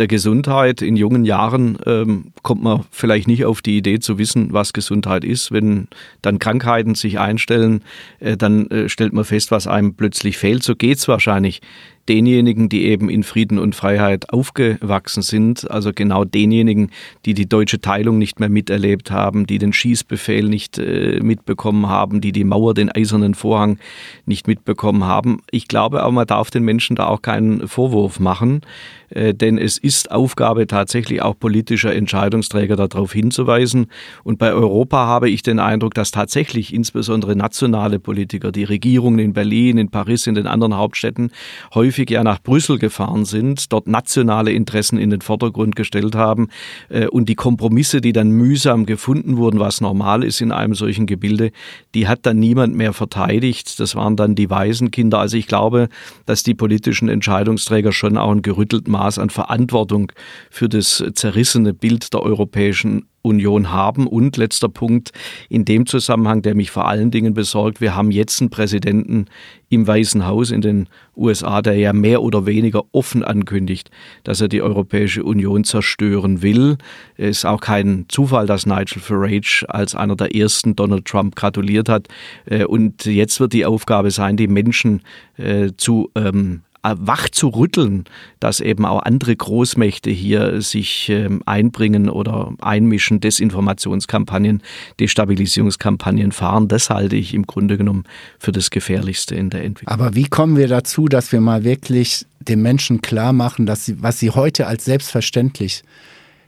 der 0.00 0.08
Gesundheit. 0.08 0.82
In 0.82 0.96
jungen 0.96 1.24
Jahren 1.24 1.78
ähm, 1.86 2.32
kommt 2.42 2.62
man 2.62 2.84
vielleicht 2.90 3.28
nicht 3.28 3.44
auf 3.44 3.62
die 3.62 3.76
Idee 3.76 4.00
zu 4.00 4.18
wissen, 4.18 4.52
was 4.52 4.72
Gesundheit 4.72 5.24
ist. 5.24 5.52
Wenn 5.52 5.86
dann 6.22 6.40
Krankheiten 6.40 6.96
sich 6.96 7.20
einstellen, 7.20 7.82
äh, 8.18 8.36
dann 8.36 8.68
äh, 8.70 8.88
stellt 8.88 9.12
man 9.12 9.24
fest, 9.24 9.50
was 9.52 9.66
einem 9.66 9.94
plötzlich 9.94 10.38
fehlt. 10.38 10.64
So 10.64 10.74
geht 10.74 10.98
es 10.98 11.06
wahrscheinlich 11.06 11.60
denjenigen, 12.08 12.68
die 12.68 12.86
eben 12.86 13.08
in 13.08 13.22
Frieden 13.22 13.58
und 13.58 13.76
Freiheit 13.76 14.32
aufgewachsen 14.32 15.22
sind, 15.22 15.70
also 15.70 15.92
genau 15.92 16.24
denjenigen, 16.24 16.90
die 17.24 17.34
die 17.34 17.48
deutsche 17.48 17.80
Teilung 17.80 18.18
nicht 18.18 18.40
mehr 18.40 18.48
miterlebt 18.48 19.12
haben, 19.12 19.46
die 19.46 19.58
den 19.58 19.72
Schießbefehl 19.72 20.48
nicht 20.48 20.78
äh, 20.78 21.20
mitbekommen 21.22 21.88
haben, 21.88 22.20
die 22.20 22.32
die 22.32 22.42
Mauer, 22.42 22.74
den 22.74 22.90
eisernen 22.90 23.34
Vorhang 23.34 23.78
nicht 24.26 24.48
mitbekommen 24.48 25.04
haben. 25.04 25.42
Ich 25.52 25.68
glaube 25.68 26.02
aber, 26.02 26.12
man 26.12 26.26
darf 26.26 26.50
den 26.50 26.64
Menschen 26.64 26.96
da 26.96 27.06
auch 27.06 27.22
keinen 27.22 27.68
Vorwurf 27.68 28.18
machen, 28.18 28.62
denn 29.10 29.58
es 29.58 29.78
ist 29.78 30.10
Aufgabe 30.10 30.66
tatsächlich 30.66 31.22
auch 31.22 31.38
politischer 31.38 31.94
Entscheidungsträger 31.94 32.76
darauf 32.76 33.12
hinzuweisen. 33.12 33.86
Und 34.24 34.38
bei 34.38 34.52
Europa 34.52 35.06
habe 35.06 35.30
ich 35.30 35.42
den 35.42 35.58
Eindruck, 35.58 35.94
dass 35.94 36.10
tatsächlich 36.10 36.72
insbesondere 36.72 37.36
nationale 37.36 37.98
Politiker, 37.98 38.52
die 38.52 38.64
Regierungen 38.64 39.18
in 39.18 39.32
Berlin, 39.32 39.78
in 39.78 39.90
Paris, 39.90 40.26
in 40.26 40.34
den 40.34 40.46
anderen 40.46 40.76
Hauptstädten 40.76 41.30
häufig 41.74 42.10
ja 42.10 42.22
nach 42.22 42.42
Brüssel 42.42 42.78
gefahren 42.78 43.24
sind, 43.24 43.72
dort 43.72 43.86
nationale 43.86 44.52
Interessen 44.52 44.98
in 44.98 45.10
den 45.10 45.20
Vordergrund 45.20 45.76
gestellt 45.76 46.14
haben 46.14 46.48
äh, 46.88 47.06
und 47.06 47.28
die 47.28 47.34
Kompromisse, 47.34 48.00
die 48.00 48.12
dann 48.12 48.30
mühsam 48.30 48.86
gefunden 48.86 49.36
wurden, 49.36 49.60
was 49.60 49.80
normal 49.80 50.24
ist 50.24 50.40
in 50.40 50.52
einem 50.52 50.74
solchen 50.74 51.06
Gebilde, 51.06 51.52
die 51.94 52.08
hat 52.08 52.26
dann 52.26 52.38
niemand 52.38 52.74
mehr 52.74 52.92
verteidigt. 52.92 53.80
Das 53.80 53.94
waren 53.94 54.16
dann 54.16 54.34
die 54.34 54.50
Waisenkinder. 54.50 55.18
Also 55.18 55.36
ich 55.36 55.46
glaube, 55.46 55.88
dass 56.26 56.42
die 56.42 56.54
politischen 56.54 57.08
Entscheidungsträger 57.08 57.92
schon 57.92 58.16
auch 58.16 58.30
ein 58.30 58.42
gerüttelt 58.42 58.88
Maß 59.00 59.18
an 59.18 59.30
Verantwortung 59.30 60.12
für 60.50 60.68
das 60.68 61.02
zerrissene 61.14 61.72
Bild 61.72 62.12
der 62.12 62.22
Europäischen 62.22 63.06
Union 63.22 63.70
haben. 63.70 64.06
Und 64.06 64.36
letzter 64.36 64.68
Punkt 64.68 65.12
in 65.48 65.64
dem 65.64 65.86
Zusammenhang, 65.86 66.42
der 66.42 66.54
mich 66.54 66.70
vor 66.70 66.86
allen 66.86 67.10
Dingen 67.10 67.32
besorgt, 67.32 67.80
wir 67.80 67.94
haben 67.94 68.10
jetzt 68.10 68.40
einen 68.40 68.50
Präsidenten 68.50 69.26
im 69.68 69.86
Weißen 69.86 70.26
Haus 70.26 70.50
in 70.50 70.60
den 70.60 70.88
USA, 71.16 71.62
der 71.62 71.76
ja 71.76 71.92
mehr 71.92 72.22
oder 72.22 72.44
weniger 72.44 72.82
offen 72.92 73.22
ankündigt, 73.22 73.90
dass 74.24 74.40
er 74.40 74.48
die 74.48 74.62
Europäische 74.62 75.22
Union 75.22 75.64
zerstören 75.64 76.42
will. 76.42 76.76
Es 77.16 77.38
ist 77.38 77.44
auch 77.44 77.60
kein 77.60 78.06
Zufall, 78.08 78.46
dass 78.46 78.66
Nigel 78.66 79.00
Farage 79.00 79.64
als 79.68 79.94
einer 79.94 80.16
der 80.16 80.34
ersten 80.34 80.76
Donald 80.76 81.06
Trump 81.06 81.36
gratuliert 81.36 81.88
hat. 81.88 82.08
Äh, 82.46 82.64
und 82.64 83.06
jetzt 83.06 83.40
wird 83.40 83.52
die 83.52 83.64
Aufgabe 83.64 84.10
sein, 84.10 84.36
die 84.36 84.48
Menschen 84.48 85.02
äh, 85.36 85.70
zu 85.76 86.10
ähm, 86.14 86.62
äh, 86.64 86.69
wach 86.82 87.28
zu 87.28 87.48
rütteln, 87.48 88.04
dass 88.38 88.60
eben 88.60 88.86
auch 88.86 89.02
andere 89.02 89.36
Großmächte 89.36 90.10
hier 90.10 90.62
sich 90.62 91.08
ähm, 91.10 91.42
einbringen 91.44 92.08
oder 92.08 92.52
einmischen, 92.60 93.20
Desinformationskampagnen, 93.20 94.62
Destabilisierungskampagnen 94.98 96.32
fahren. 96.32 96.68
Das 96.68 96.90
halte 96.90 97.16
ich 97.16 97.34
im 97.34 97.46
Grunde 97.46 97.76
genommen 97.76 98.04
für 98.38 98.52
das 98.52 98.70
Gefährlichste 98.70 99.34
in 99.34 99.50
der 99.50 99.64
Entwicklung. 99.64 99.92
Aber 99.92 100.14
wie 100.14 100.24
kommen 100.24 100.56
wir 100.56 100.68
dazu, 100.68 101.06
dass 101.06 101.32
wir 101.32 101.40
mal 101.40 101.64
wirklich 101.64 102.26
den 102.40 102.62
Menschen 102.62 103.02
klar 103.02 103.32
machen, 103.32 103.66
dass 103.66 103.84
sie, 103.84 104.02
was 104.02 104.18
sie 104.18 104.30
heute 104.30 104.66
als 104.66 104.84
selbstverständlich 104.84 105.82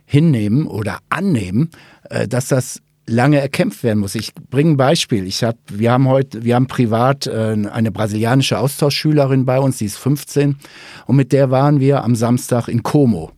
hinnehmen 0.05 0.67
oder 0.67 0.99
annehmen, 1.09 1.69
äh, 2.09 2.27
dass 2.27 2.47
das 2.47 2.81
lange 3.05 3.39
erkämpft 3.39 3.83
werden 3.83 3.99
muss. 3.99 4.15
Ich 4.15 4.33
bringe 4.33 4.71
ein 4.71 4.77
Beispiel. 4.77 5.25
Ich 5.25 5.43
hab, 5.43 5.57
wir 5.67 5.91
haben 5.91 6.07
heute, 6.07 6.43
wir 6.43 6.55
haben 6.55 6.67
privat 6.67 7.27
äh, 7.27 7.55
eine 7.71 7.91
brasilianische 7.91 8.57
Austauschschülerin 8.57 9.45
bei 9.45 9.59
uns, 9.59 9.77
die 9.77 9.85
ist 9.85 9.97
15 9.97 10.57
und 11.05 11.15
mit 11.15 11.31
der 11.31 11.51
waren 11.51 11.79
wir 11.79 12.03
am 12.03 12.15
Samstag 12.15 12.67
in 12.67 12.83
Como. 12.83 13.31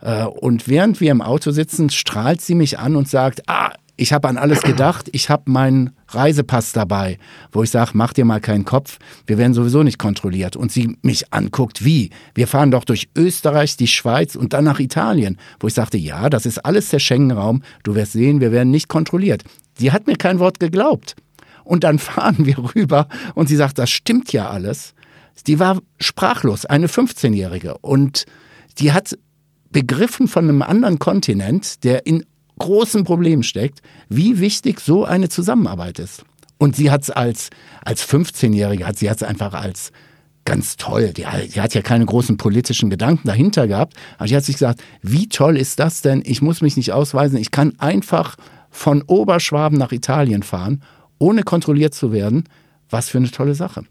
Äh, 0.00 0.24
und 0.24 0.68
während 0.68 1.00
wir 1.00 1.10
im 1.10 1.22
Auto 1.22 1.50
sitzen, 1.50 1.90
strahlt 1.90 2.40
sie 2.40 2.54
mich 2.54 2.78
an 2.78 2.96
und 2.96 3.08
sagt, 3.08 3.42
ah, 3.48 3.72
ich 3.96 4.12
habe 4.12 4.28
an 4.28 4.36
alles 4.36 4.62
gedacht, 4.62 5.08
ich 5.12 5.30
habe 5.30 5.50
meinen 5.50 5.90
Reisepass 6.08 6.72
dabei, 6.72 7.18
wo 7.52 7.62
ich 7.62 7.70
sage, 7.70 7.92
mach 7.94 8.12
dir 8.12 8.24
mal 8.24 8.40
keinen 8.40 8.64
Kopf, 8.64 8.98
wir 9.26 9.38
werden 9.38 9.54
sowieso 9.54 9.82
nicht 9.82 9.98
kontrolliert. 9.98 10.56
Und 10.56 10.72
sie 10.72 10.96
mich 11.02 11.32
anguckt, 11.32 11.84
wie? 11.84 12.10
Wir 12.34 12.48
fahren 12.48 12.72
doch 12.72 12.84
durch 12.84 13.08
Österreich, 13.16 13.76
die 13.76 13.86
Schweiz 13.86 14.34
und 14.34 14.52
dann 14.52 14.64
nach 14.64 14.80
Italien, 14.80 15.38
wo 15.60 15.68
ich 15.68 15.74
sagte, 15.74 15.96
ja, 15.96 16.28
das 16.28 16.44
ist 16.44 16.64
alles 16.64 16.88
der 16.88 16.98
Schengen-Raum, 16.98 17.62
du 17.84 17.94
wirst 17.94 18.12
sehen, 18.12 18.40
wir 18.40 18.50
werden 18.50 18.70
nicht 18.70 18.88
kontrolliert. 18.88 19.44
Sie 19.78 19.92
hat 19.92 20.06
mir 20.06 20.16
kein 20.16 20.40
Wort 20.40 20.58
geglaubt. 20.58 21.14
Und 21.62 21.84
dann 21.84 21.98
fahren 22.00 22.46
wir 22.46 22.58
rüber 22.74 23.08
und 23.34 23.48
sie 23.48 23.56
sagt, 23.56 23.78
das 23.78 23.90
stimmt 23.90 24.32
ja 24.32 24.50
alles. 24.50 24.94
Die 25.46 25.58
war 25.58 25.78
sprachlos, 26.00 26.64
eine 26.64 26.86
15-Jährige. 26.88 27.78
Und 27.78 28.26
die 28.78 28.92
hat 28.92 29.16
begriffen 29.70 30.28
von 30.28 30.48
einem 30.48 30.62
anderen 30.62 30.98
Kontinent, 30.98 31.84
der 31.84 32.06
in 32.06 32.24
großen 32.58 33.04
Problem 33.04 33.42
steckt, 33.42 33.80
wie 34.08 34.40
wichtig 34.40 34.80
so 34.80 35.04
eine 35.04 35.28
Zusammenarbeit 35.28 35.98
ist. 35.98 36.24
Und 36.58 36.76
sie 36.76 36.90
hat 36.90 37.02
es 37.02 37.10
als, 37.10 37.50
als 37.84 38.08
15-Jährige, 38.08 38.86
hat 38.86 38.98
sie 38.98 39.10
hat 39.10 39.18
es 39.18 39.22
einfach 39.22 39.54
als 39.54 39.92
ganz 40.44 40.76
toll. 40.76 41.12
Die, 41.12 41.24
die, 41.52 41.60
hat 41.60 41.74
ja 41.74 41.82
keine 41.82 42.06
großen 42.06 42.36
politischen 42.36 42.90
Gedanken 42.90 43.26
dahinter 43.26 43.66
gehabt. 43.66 43.94
Aber 44.18 44.28
sie 44.28 44.36
hat 44.36 44.44
sich 44.44 44.56
gesagt, 44.56 44.82
wie 45.02 45.28
toll 45.28 45.56
ist 45.56 45.78
das 45.78 46.02
denn? 46.02 46.22
Ich 46.24 46.42
muss 46.42 46.60
mich 46.60 46.76
nicht 46.76 46.92
ausweisen. 46.92 47.38
Ich 47.38 47.50
kann 47.50 47.78
einfach 47.78 48.36
von 48.70 49.02
Oberschwaben 49.02 49.78
nach 49.78 49.92
Italien 49.92 50.42
fahren, 50.42 50.82
ohne 51.18 51.42
kontrolliert 51.42 51.94
zu 51.94 52.12
werden. 52.12 52.44
Was 52.90 53.08
für 53.08 53.18
eine 53.18 53.30
tolle 53.30 53.54
Sache. 53.54 53.84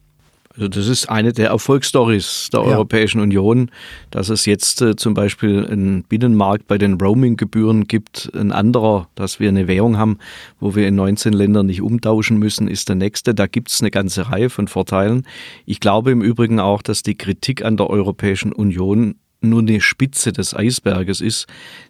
Also 0.56 0.68
das 0.68 0.88
ist 0.88 1.10
eine 1.10 1.34
der 1.34 1.50
Erfolgsstories 1.50 2.50
der 2.54 2.62
ja. 2.62 2.66
Europäischen 2.68 3.20
Union, 3.20 3.72
dass 4.12 4.30
es 4.30 4.46
jetzt 4.46 4.82
äh, 4.82 4.96
zum 4.96 5.16
Beispiel 5.16 5.66
einen 5.66 6.04
Binnenmarkt 6.04 6.68
bei 6.68 6.78
den 6.78 6.96
Roaming-Gebühren 6.96 7.86
gibt. 7.86 8.30
Ein 8.36 8.52
anderer, 8.52 9.08
dass 9.16 9.40
wir 9.40 9.50
eine 9.50 9.68
Währung 9.68 9.98
haben, 9.98 10.20
wo 10.60 10.76
wir 10.76 10.88
in 10.88 10.96
19 10.96 11.34
Ländern 11.34 11.66
nicht 11.66 11.82
umtauschen 11.82 12.38
müssen, 12.38 12.68
ist 12.68 12.88
der 12.88 12.96
nächste. 12.96 13.34
Da 13.34 13.48
gibt 13.48 13.72
es 13.72 13.82
eine 13.82 13.90
ganze 13.90 14.30
Reihe 14.30 14.52
von 14.52 14.68
Vorteilen. 14.68 15.26
Ich 15.66 15.80
glaube 15.80 16.12
im 16.12 16.22
Übrigen 16.22 16.60
auch, 16.60 16.84
dass 16.84 17.02
die 17.02 17.16
Kritik 17.16 17.66
an 17.66 17.78
der 17.78 17.90
Europäischen 17.90 18.52
Union 18.52 19.16
nur 19.44 19.62
eine 19.62 19.82
Spitze 19.82 20.32
des 20.32 20.56
Eisberges 20.56 21.22
ist, 21.22 21.48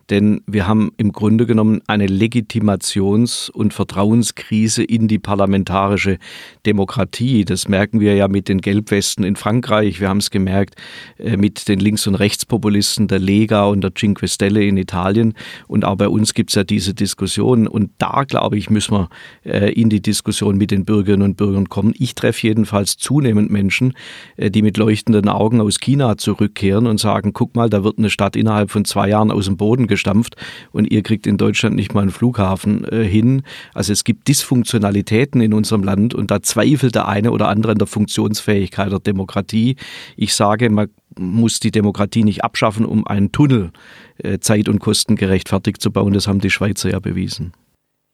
denn 0.10 0.42
wir 0.46 0.68
haben 0.68 0.92
im 0.98 1.12
Grunde 1.12 1.46
genommen 1.46 1.82
eine 1.88 2.08
Legitimations- 2.08 3.50
und 3.50 3.74
Vertrauenskrise 3.74 4.84
in 4.84 5.08
die 5.08 5.20
parlamentarische 5.20 6.18
Demokratie. 6.66 7.46
Das 7.46 7.68
merken 7.68 8.00
wir 8.00 8.16
ja 8.16 8.28
mit 8.28 8.50
den 8.50 8.62
Gelbwesten 8.62 9.24
in 9.24 9.36
Frankreich. 9.36 10.02
Wir 10.02 10.10
haben 10.10 10.18
es 10.18 10.30
gemerkt 10.30 10.76
äh, 11.18 11.38
mit 11.38 11.68
den 11.68 11.80
Links- 11.80 12.08
und 12.08 12.16
Rechtspopulisten 12.16 13.08
der 13.08 13.20
Lega 13.20 13.66
und 13.66 13.82
der 13.82 13.94
Cinque 13.94 14.28
Stelle 14.28 14.64
in 14.64 14.78
Italien. 14.78 15.34
Und 15.68 15.86
auch 15.86 15.96
bei 15.96 16.08
uns 16.08 16.34
gibt 16.34 16.50
es 16.50 16.56
ja 16.56 16.64
diese 16.64 16.94
Diskussion. 16.94 17.68
Und 17.68 17.92
da, 17.98 18.24
glaube 18.24 18.58
ich, 18.58 18.70
müssen 18.70 18.94
wir 18.96 19.10
äh, 19.46 19.72
in 19.72 19.90
die 19.90 20.02
Diskussion 20.02 20.58
mit 20.58 20.72
den 20.72 20.86
Bürgerinnen 20.86 21.24
und 21.24 21.38
Bürgern 21.38 21.70
kommen. 21.70 21.94
Ich 21.98 22.16
treffe 22.16 22.48
jedenfalls 22.48 22.98
zunehmend 22.98 23.52
Menschen, 23.52 23.94
äh, 24.38 24.52
die 24.52 24.62
mit 24.62 24.78
leuchtenden 24.78 25.30
Augen 25.30 25.62
aus 25.62 25.80
China 25.80 26.18
zurückkehren 26.18 26.88
und 26.88 27.00
sagen, 27.00 27.34
guck 27.34 27.56
mal, 27.56 27.70
da 27.70 27.84
wird 27.84 27.98
eine 27.98 28.10
Stadt 28.10 28.36
innerhalb 28.36 28.72
von 28.72 28.86
zwei 28.86 29.10
Jahren 29.10 29.32
aus 29.32 29.46
dem 29.46 29.58
Boden 29.58 29.88
gestampft 29.94 30.36
und 30.72 30.92
ihr 30.92 31.04
kriegt 31.04 31.28
in 31.28 31.38
Deutschland 31.38 31.76
nicht 31.76 31.94
mal 31.94 32.02
einen 32.02 32.12
Flughafen 32.12 32.84
äh, 32.86 33.04
hin. 33.04 33.44
Also 33.74 33.94
es 33.94 34.04
gibt 34.04 34.28
Dysfunktionalitäten 34.28 35.40
in 35.40 35.54
unserem 35.54 35.84
Land 35.84 36.16
und 36.16 36.32
da 36.32 36.42
zweifelt 36.42 36.96
der 36.96 37.08
eine 37.08 37.32
oder 37.32 37.48
andere 37.48 37.74
an 37.74 37.78
der 37.78 37.88
Funktionsfähigkeit 37.88 38.92
der 38.92 39.00
Demokratie. 39.00 39.76
Ich 40.18 40.34
sage, 40.34 40.70
man 40.70 40.90
muss 41.18 41.60
die 41.60 41.72
Demokratie 41.72 42.24
nicht 42.24 42.44
abschaffen, 42.44 42.86
um 42.86 43.06
einen 43.06 43.32
Tunnel 43.32 43.72
äh, 44.18 44.40
zeit- 44.40 44.70
und 44.70 44.80
kostengerecht 44.80 45.50
fertig 45.50 45.80
zu 45.80 45.92
bauen. 45.92 46.14
Das 46.14 46.28
haben 46.28 46.40
die 46.40 46.50
Schweizer 46.50 46.90
ja 46.90 47.00
bewiesen. 47.00 47.54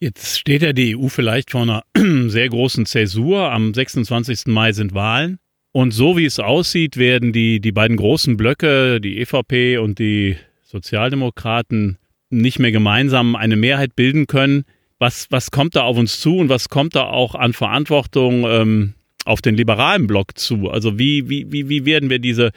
Jetzt 0.01 0.39
steht 0.39 0.62
ja 0.62 0.74
die 0.74 0.98
EU 0.98 1.07
vielleicht 1.07 1.51
vor 1.51 1.62
einer 1.62 1.83
sehr 2.27 2.50
großen 2.50 2.86
Zäsur. 2.86 3.51
Am 3.51 3.74
26. 3.74 4.48
Mai 4.48 4.71
sind 4.74 4.93
Wahlen. 4.93 5.39
Und 5.71 5.91
so 5.91 6.17
wie 6.17 6.25
es 6.25 6.39
aussieht, 6.39 6.98
werden 6.98 7.31
die, 7.31 7.59
die 7.59 7.71
beiden 7.71 7.98
großen 7.98 8.38
Blöcke, 8.38 9.00
die 9.00 9.19
EVP 9.19 9.77
und 9.77 10.00
die 10.00 10.36
Sozialdemokraten 10.69 11.97
nicht 12.29 12.59
mehr 12.59 12.71
gemeinsam 12.71 13.35
eine 13.35 13.55
Mehrheit 13.55 13.95
bilden 13.95 14.27
können. 14.27 14.65
Was, 14.99 15.27
was 15.31 15.49
kommt 15.49 15.75
da 15.75 15.81
auf 15.81 15.97
uns 15.97 16.19
zu 16.19 16.38
und 16.38 16.49
was 16.49 16.69
kommt 16.69 16.95
da 16.95 17.05
auch 17.05 17.33
an 17.33 17.53
Verantwortung 17.53 18.45
ähm, 18.47 18.93
auf 19.25 19.41
den 19.41 19.55
liberalen 19.55 20.05
Block 20.05 20.38
zu? 20.38 20.69
Also 20.69 20.99
wie, 20.99 21.27
wie, 21.27 21.51
wie, 21.51 21.69
wie 21.69 21.85
werden 21.85 22.09
wir 22.11 22.19
diese 22.19 22.51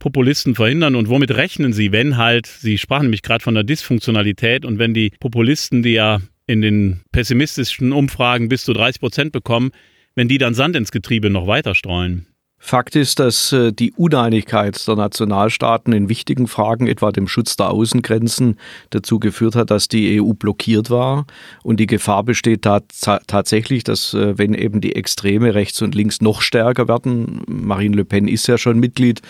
Populisten 0.00 0.56
verhindern 0.56 0.96
und 0.96 1.08
womit 1.08 1.30
rechnen 1.30 1.72
Sie, 1.72 1.92
wenn 1.92 2.16
halt, 2.16 2.46
Sie 2.46 2.76
sprachen 2.76 3.04
nämlich 3.04 3.22
gerade 3.22 3.44
von 3.44 3.54
der 3.54 3.64
Dysfunktionalität 3.64 4.64
und 4.64 4.80
wenn 4.80 4.92
die 4.92 5.12
Populisten, 5.20 5.82
die 5.84 5.92
ja 5.92 6.20
in 6.46 6.60
den 6.60 7.02
pessimistischen 7.12 7.92
Umfragen 7.92 8.48
bis 8.48 8.64
zu 8.64 8.72
30 8.72 9.00
Prozent 9.00 9.32
bekommen, 9.32 9.70
wenn 10.16 10.26
die 10.26 10.38
dann 10.38 10.54
Sand 10.54 10.74
ins 10.74 10.90
Getriebe 10.90 11.30
noch 11.30 11.46
weiter 11.46 11.74
streuen? 11.76 12.26
Fakt 12.66 12.96
ist, 12.96 13.18
dass 13.18 13.52
äh, 13.52 13.74
die 13.74 13.92
Uneinigkeit 13.92 14.88
der 14.88 14.96
Nationalstaaten 14.96 15.92
in 15.92 16.08
wichtigen 16.08 16.46
Fragen, 16.46 16.86
etwa 16.86 17.12
dem 17.12 17.28
Schutz 17.28 17.56
der 17.56 17.68
Außengrenzen, 17.68 18.58
dazu 18.88 19.18
geführt 19.20 19.54
hat, 19.54 19.70
dass 19.70 19.86
die 19.86 20.18
EU 20.18 20.32
blockiert 20.32 20.88
war. 20.88 21.26
Und 21.62 21.78
die 21.78 21.86
Gefahr 21.86 22.24
besteht 22.24 22.62
tatsächlich, 22.62 23.84
dass 23.84 24.14
äh, 24.14 24.38
wenn 24.38 24.54
eben 24.54 24.80
die 24.80 24.96
Extreme 24.96 25.54
rechts 25.54 25.82
und 25.82 25.94
links 25.94 26.22
noch 26.22 26.40
stärker 26.40 26.88
werden, 26.88 27.42
Marine 27.46 27.96
Le 27.96 28.06
Pen 28.06 28.28
ist 28.28 28.46
ja 28.46 28.56
schon 28.56 28.80
Mitglied 28.80 29.20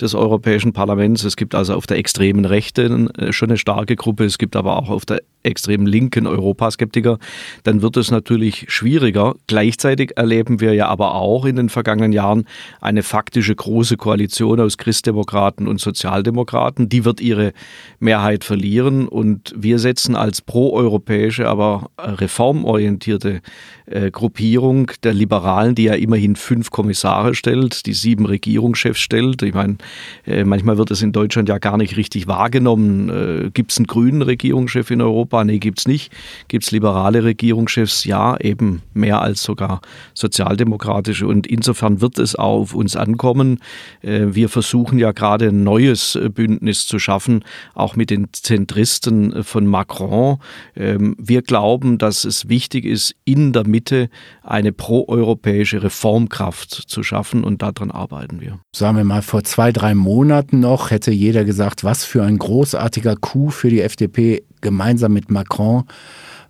des 0.00 0.14
Europäischen 0.14 0.72
Parlaments, 0.72 1.24
es 1.24 1.34
gibt 1.34 1.56
also 1.56 1.74
auf 1.74 1.88
der 1.88 1.98
extremen 1.98 2.44
Rechten 2.44 3.10
äh, 3.16 3.32
schon 3.32 3.48
eine 3.48 3.58
starke 3.58 3.96
Gruppe, 3.96 4.24
es 4.24 4.38
gibt 4.38 4.54
aber 4.54 4.76
auch 4.76 4.88
auf 4.88 5.04
der 5.04 5.20
extrem 5.44 5.86
linken 5.86 6.26
Europaskeptiker, 6.26 7.18
dann 7.62 7.82
wird 7.82 7.96
es 7.96 8.10
natürlich 8.10 8.66
schwieriger. 8.68 9.34
Gleichzeitig 9.46 10.12
erleben 10.16 10.60
wir 10.60 10.74
ja 10.74 10.88
aber 10.88 11.14
auch 11.14 11.44
in 11.44 11.56
den 11.56 11.68
vergangenen 11.68 12.12
Jahren 12.12 12.46
eine 12.84 13.02
faktische 13.02 13.54
große 13.54 13.96
Koalition 13.96 14.60
aus 14.60 14.76
Christdemokraten 14.76 15.66
und 15.66 15.80
Sozialdemokraten. 15.80 16.88
Die 16.88 17.04
wird 17.04 17.20
ihre 17.20 17.52
Mehrheit 17.98 18.44
verlieren 18.44 19.08
und 19.08 19.54
wir 19.56 19.78
setzen 19.78 20.16
als 20.16 20.42
proeuropäische, 20.42 21.48
aber 21.48 21.90
reformorientierte 21.98 23.40
äh, 23.86 24.10
Gruppierung 24.10 24.90
der 25.02 25.14
Liberalen, 25.14 25.74
die 25.74 25.84
ja 25.84 25.94
immerhin 25.94 26.36
fünf 26.36 26.70
Kommissare 26.70 27.34
stellt, 27.34 27.86
die 27.86 27.94
sieben 27.94 28.26
Regierungschefs 28.26 29.00
stellt. 29.00 29.42
Ich 29.42 29.54
meine, 29.54 29.78
äh, 30.26 30.44
manchmal 30.44 30.78
wird 30.78 30.90
es 30.90 31.02
in 31.02 31.12
Deutschland 31.12 31.48
ja 31.48 31.58
gar 31.58 31.76
nicht 31.76 31.96
richtig 31.96 32.26
wahrgenommen. 32.26 33.08
Äh, 33.08 33.50
gibt 33.50 33.72
es 33.72 33.78
einen 33.78 33.86
grünen 33.86 34.22
Regierungschef 34.22 34.90
in 34.90 35.00
Europa? 35.00 35.42
Nee, 35.44 35.58
gibt 35.58 35.78
es 35.80 35.88
nicht. 35.88 36.12
Gibt 36.48 36.64
es 36.64 36.70
liberale 36.70 37.24
Regierungschefs? 37.24 38.04
Ja, 38.04 38.36
eben 38.40 38.82
mehr 38.92 39.22
als 39.22 39.42
sogar 39.42 39.80
sozialdemokratische. 40.12 41.26
Und 41.26 41.46
insofern 41.46 42.00
wird 42.00 42.18
es 42.18 42.36
auch 42.36 42.73
uns 42.74 42.96
ankommen. 42.96 43.58
Äh, 44.02 44.26
wir 44.30 44.48
versuchen 44.48 44.98
ja 44.98 45.12
gerade 45.12 45.48
ein 45.48 45.64
neues 45.64 46.14
äh, 46.16 46.28
Bündnis 46.28 46.86
zu 46.86 46.98
schaffen, 46.98 47.44
auch 47.74 47.96
mit 47.96 48.10
den 48.10 48.28
Zentristen 48.32 49.44
von 49.44 49.66
Macron. 49.66 50.38
Ähm, 50.76 51.16
wir 51.18 51.42
glauben, 51.42 51.98
dass 51.98 52.24
es 52.24 52.48
wichtig 52.48 52.84
ist, 52.84 53.14
in 53.24 53.52
der 53.52 53.66
Mitte 53.66 54.08
eine 54.42 54.72
proeuropäische 54.72 55.82
Reformkraft 55.82 56.70
zu 56.70 57.02
schaffen 57.02 57.44
und 57.44 57.62
daran 57.62 57.90
arbeiten 57.90 58.40
wir. 58.40 58.58
Sagen 58.74 58.96
wir 58.96 59.04
mal, 59.04 59.22
vor 59.22 59.44
zwei, 59.44 59.72
drei 59.72 59.94
Monaten 59.94 60.60
noch 60.60 60.90
hätte 60.90 61.10
jeder 61.10 61.44
gesagt, 61.44 61.84
was 61.84 62.04
für 62.04 62.22
ein 62.22 62.38
großartiger 62.38 63.16
Coup 63.16 63.52
für 63.52 63.70
die 63.70 63.80
FDP 63.80 64.42
gemeinsam 64.60 65.12
mit 65.12 65.30
Macron 65.30 65.84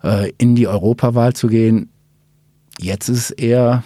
äh, 0.03 0.31
in 0.37 0.55
die 0.55 0.67
Europawahl 0.67 1.33
zu 1.33 1.47
gehen. 1.47 1.89
Jetzt 2.79 3.09
ist 3.09 3.31
eher, 3.31 3.83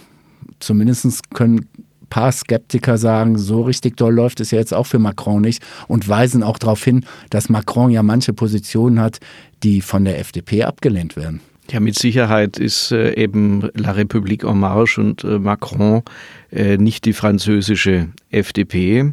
zumindest 0.58 1.32
können 1.34 1.68
paar 2.10 2.32
Skeptiker 2.32 2.98
sagen, 2.98 3.38
so 3.38 3.62
richtig 3.62 3.96
doll 3.96 4.14
läuft 4.14 4.40
es 4.40 4.50
ja 4.50 4.58
jetzt 4.58 4.74
auch 4.74 4.86
für 4.86 4.98
Macron 4.98 5.40
nicht 5.40 5.62
und 5.88 6.08
weisen 6.08 6.42
auch 6.42 6.58
darauf 6.58 6.84
hin, 6.84 7.06
dass 7.30 7.48
Macron 7.48 7.90
ja 7.90 8.02
manche 8.02 8.32
Positionen 8.32 9.00
hat, 9.00 9.20
die 9.62 9.80
von 9.80 10.04
der 10.04 10.18
FDP 10.18 10.64
abgelehnt 10.64 11.16
werden. 11.16 11.40
Ja, 11.70 11.78
mit 11.78 11.96
Sicherheit 11.96 12.58
ist 12.58 12.90
äh, 12.90 13.14
eben 13.14 13.70
La 13.74 13.92
République 13.92 14.44
en 14.44 14.58
Marche 14.58 15.00
und 15.00 15.22
äh, 15.22 15.38
Macron 15.38 16.02
äh, 16.50 16.76
nicht 16.76 17.04
die 17.04 17.12
französische 17.12 18.08
FDP. 18.30 19.12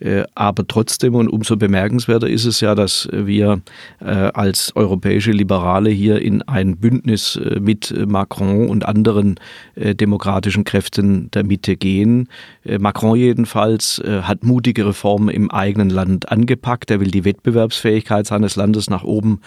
Äh, 0.00 0.24
aber 0.34 0.66
trotzdem 0.66 1.14
und 1.14 1.28
umso 1.28 1.56
bemerkenswerter 1.56 2.28
ist 2.28 2.44
es 2.44 2.60
ja, 2.60 2.74
dass 2.74 3.08
wir 3.12 3.60
äh, 4.00 4.04
als 4.04 4.74
europäische 4.76 5.32
Liberale 5.32 5.90
hier 5.90 6.20
in 6.20 6.42
ein 6.42 6.76
Bündnis 6.76 7.36
äh, 7.36 7.58
mit 7.60 7.94
Macron 8.06 8.68
und 8.68 8.86
anderen 8.86 9.36
demokratischen 9.76 10.64
Kräften 10.64 11.30
der 11.30 11.44
Mitte 11.44 11.76
gehen. 11.76 12.28
Macron 12.78 13.16
jedenfalls 13.16 14.02
hat 14.04 14.42
mutige 14.42 14.86
Reformen 14.86 15.28
im 15.28 15.50
eigenen 15.50 15.90
Land 15.90 16.30
angepackt. 16.30 16.90
Er 16.90 17.00
will 17.00 17.10
die 17.10 17.24
Wettbewerbsfähigkeit 17.24 18.26
seines 18.26 18.56
Landes 18.56 18.90
nach 18.90 19.04
oben 19.04 19.40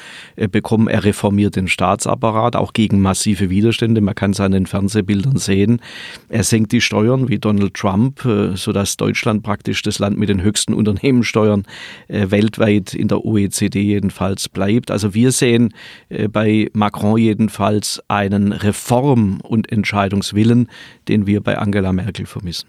bekommen. 0.51 0.88
Er 0.88 1.03
reformiert 1.03 1.55
den 1.55 1.67
Staatsapparat, 1.67 2.55
auch 2.55 2.74
gegen 2.74 3.01
massive 3.01 3.50
Widerstände. 3.50 4.01
Man 4.01 4.15
kann 4.15 4.31
es 4.31 4.39
an 4.39 4.53
den 4.53 4.65
Fernsehbildern 4.65 5.38
sehen. 5.38 5.81
Er 6.29 6.43
senkt 6.43 6.72
die 6.72 6.81
Steuern 6.81 7.27
wie 7.29 7.39
Donald 7.39 7.74
Trump, 7.74 8.22
sodass 8.55 8.98
Deutschland 8.98 9.43
praktisch 9.43 9.81
das 9.81 10.00
Land 10.00 10.17
mit 10.17 10.29
den 10.29 10.40
höchsten 10.41 10.74
Unternehmenssteuern 10.74 11.63
äh, 12.07 12.31
weltweit 12.31 12.93
in 12.93 13.07
der 13.07 13.25
OECD 13.25 13.81
jedenfalls 13.81 14.50
bleibt. 14.50 14.91
Also 14.91 15.13
wir 15.13 15.31
sehen 15.31 15.74
äh, 16.10 16.27
bei 16.27 16.69
Macron 16.74 17.17
jedenfalls 17.17 18.01
einen 18.07 18.51
Reform- 18.51 19.41
und 19.41 19.71
Entscheidungswillen, 19.71 20.69
den 21.07 21.27
wir 21.27 21.41
bei 21.41 21.57
Angela 21.57 21.93
Merkel 21.93 22.25
vermissen. 22.25 22.67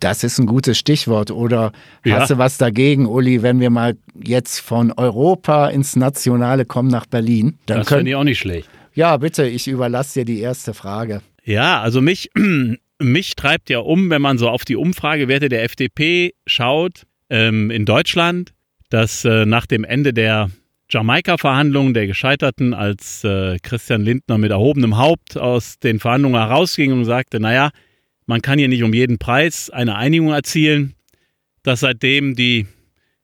Das 0.00 0.24
ist 0.24 0.38
ein 0.38 0.46
gutes 0.46 0.78
Stichwort. 0.78 1.30
Oder 1.30 1.72
ja. 2.04 2.18
hast 2.18 2.30
du 2.30 2.38
was 2.38 2.56
dagegen, 2.56 3.06
Uli, 3.06 3.42
wenn 3.42 3.60
wir 3.60 3.70
mal 3.70 3.96
jetzt 4.14 4.60
von 4.60 4.92
Europa 4.92 5.68
ins 5.68 5.94
Nationale 5.94 6.64
kommen 6.64 6.88
nach 6.88 7.06
Berlin? 7.06 7.58
Dann 7.66 7.78
das 7.78 7.88
finde 7.88 8.10
ich 8.10 8.16
auch 8.16 8.24
nicht 8.24 8.38
schlecht. 8.38 8.68
Ja, 8.94 9.16
bitte, 9.18 9.46
ich 9.46 9.68
überlasse 9.68 10.20
dir 10.20 10.24
die 10.24 10.40
erste 10.40 10.74
Frage. 10.74 11.20
Ja, 11.44 11.80
also 11.80 12.00
mich, 12.00 12.30
mich 13.00 13.34
treibt 13.34 13.70
ja 13.70 13.78
um, 13.78 14.10
wenn 14.10 14.22
man 14.22 14.38
so 14.38 14.48
auf 14.48 14.64
die 14.64 14.76
Umfragewerte 14.76 15.48
der 15.48 15.64
FDP 15.64 16.34
schaut 16.46 17.06
ähm, 17.28 17.70
in 17.70 17.84
Deutschland, 17.84 18.52
dass 18.90 19.24
äh, 19.24 19.46
nach 19.46 19.66
dem 19.66 19.84
Ende 19.84 20.12
der 20.12 20.50
Jamaika-Verhandlungen, 20.90 21.94
der 21.94 22.06
gescheiterten, 22.06 22.74
als 22.74 23.22
äh, 23.24 23.58
Christian 23.62 24.02
Lindner 24.02 24.38
mit 24.38 24.50
erhobenem 24.50 24.98
Haupt 24.98 25.36
aus 25.36 25.78
den 25.78 26.00
Verhandlungen 26.00 26.40
herausging 26.40 26.92
und 26.92 27.04
sagte, 27.04 27.38
naja, 27.38 27.70
man 28.26 28.42
kann 28.42 28.58
hier 28.58 28.68
nicht 28.68 28.82
um 28.82 28.92
jeden 28.92 29.18
Preis 29.18 29.70
eine 29.70 29.96
Einigung 29.96 30.32
erzielen, 30.32 30.94
dass 31.62 31.80
seitdem 31.80 32.34
die 32.34 32.66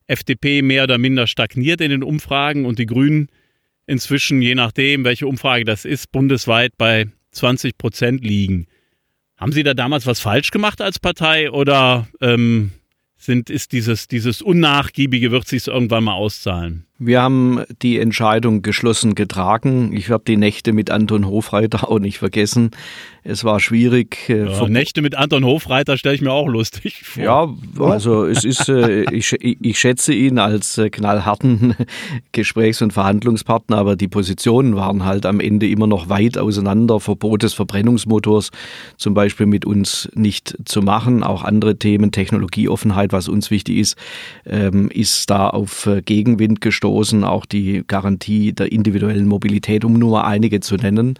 FDP 0.06 0.62
mehr 0.62 0.84
oder 0.84 0.98
minder 0.98 1.26
stagniert 1.26 1.80
in 1.80 1.90
den 1.90 2.02
Umfragen 2.02 2.64
und 2.64 2.78
die 2.78 2.86
Grünen 2.86 3.28
inzwischen, 3.86 4.42
je 4.42 4.54
nachdem, 4.54 5.04
welche 5.04 5.26
Umfrage 5.26 5.64
das 5.64 5.84
ist, 5.84 6.12
bundesweit 6.12 6.72
bei 6.78 7.06
20 7.32 7.76
Prozent 7.76 8.24
liegen. 8.24 8.66
Haben 9.36 9.52
Sie 9.52 9.62
da 9.62 9.74
damals 9.74 10.06
was 10.06 10.20
falsch 10.20 10.50
gemacht 10.50 10.80
als 10.80 10.98
Partei 10.98 11.50
oder 11.50 12.08
ähm, 12.20 12.72
sind, 13.18 13.50
ist 13.50 13.72
dieses, 13.72 14.08
dieses 14.08 14.42
Unnachgiebige, 14.42 15.30
wird 15.30 15.46
sich 15.46 15.66
irgendwann 15.66 16.04
mal 16.04 16.14
auszahlen? 16.14 16.86
Wir 16.98 17.20
haben 17.20 17.62
die 17.82 17.98
Entscheidung 17.98 18.62
geschlossen 18.62 19.14
getragen. 19.14 19.92
Ich 19.94 20.08
habe 20.08 20.24
die 20.26 20.38
Nächte 20.38 20.72
mit 20.72 20.90
Anton 20.90 21.26
Hofreiter 21.26 21.90
auch 21.90 21.98
nicht 21.98 22.16
vergessen. 22.16 22.70
Es 23.22 23.44
war 23.44 23.60
schwierig. 23.60 24.30
Äh, 24.30 24.46
ja, 24.46 24.68
Nächte 24.68 25.02
mit 25.02 25.14
Anton 25.14 25.44
Hofreiter 25.44 25.98
stelle 25.98 26.14
ich 26.14 26.22
mir 26.22 26.32
auch 26.32 26.46
lustig 26.46 27.02
vor. 27.04 27.22
Ja, 27.22 27.54
also 27.80 28.24
es 28.24 28.44
ist, 28.44 28.70
äh, 28.70 29.02
ich, 29.12 29.34
ich 29.42 29.78
schätze 29.78 30.14
ihn 30.14 30.38
als 30.38 30.78
äh, 30.78 30.88
knallharten 30.88 31.74
Gesprächs- 32.32 32.80
und 32.80 32.94
Verhandlungspartner, 32.94 33.76
aber 33.76 33.96
die 33.96 34.08
Positionen 34.08 34.74
waren 34.76 35.04
halt 35.04 35.26
am 35.26 35.40
Ende 35.40 35.68
immer 35.68 35.86
noch 35.86 36.08
weit 36.08 36.38
auseinander. 36.38 36.98
Verbot 37.00 37.42
des 37.42 37.52
Verbrennungsmotors 37.52 38.52
zum 38.96 39.12
Beispiel 39.12 39.46
mit 39.46 39.66
uns 39.66 40.08
nicht 40.14 40.56
zu 40.64 40.80
machen. 40.80 41.22
Auch 41.22 41.42
andere 41.42 41.78
Themen, 41.78 42.12
Technologieoffenheit, 42.12 43.12
was 43.12 43.28
uns 43.28 43.50
wichtig 43.50 43.76
ist, 43.76 43.98
ähm, 44.46 44.88
ist 44.88 45.28
da 45.28 45.50
auf 45.50 45.88
Gegenwind 46.06 46.62
gestoßen. 46.62 46.85
Auch 47.24 47.46
die 47.46 47.84
Garantie 47.86 48.52
der 48.52 48.72
individuellen 48.72 49.26
Mobilität, 49.26 49.84
um 49.84 49.94
nur 49.94 50.24
einige 50.24 50.60
zu 50.60 50.76
nennen. 50.76 51.18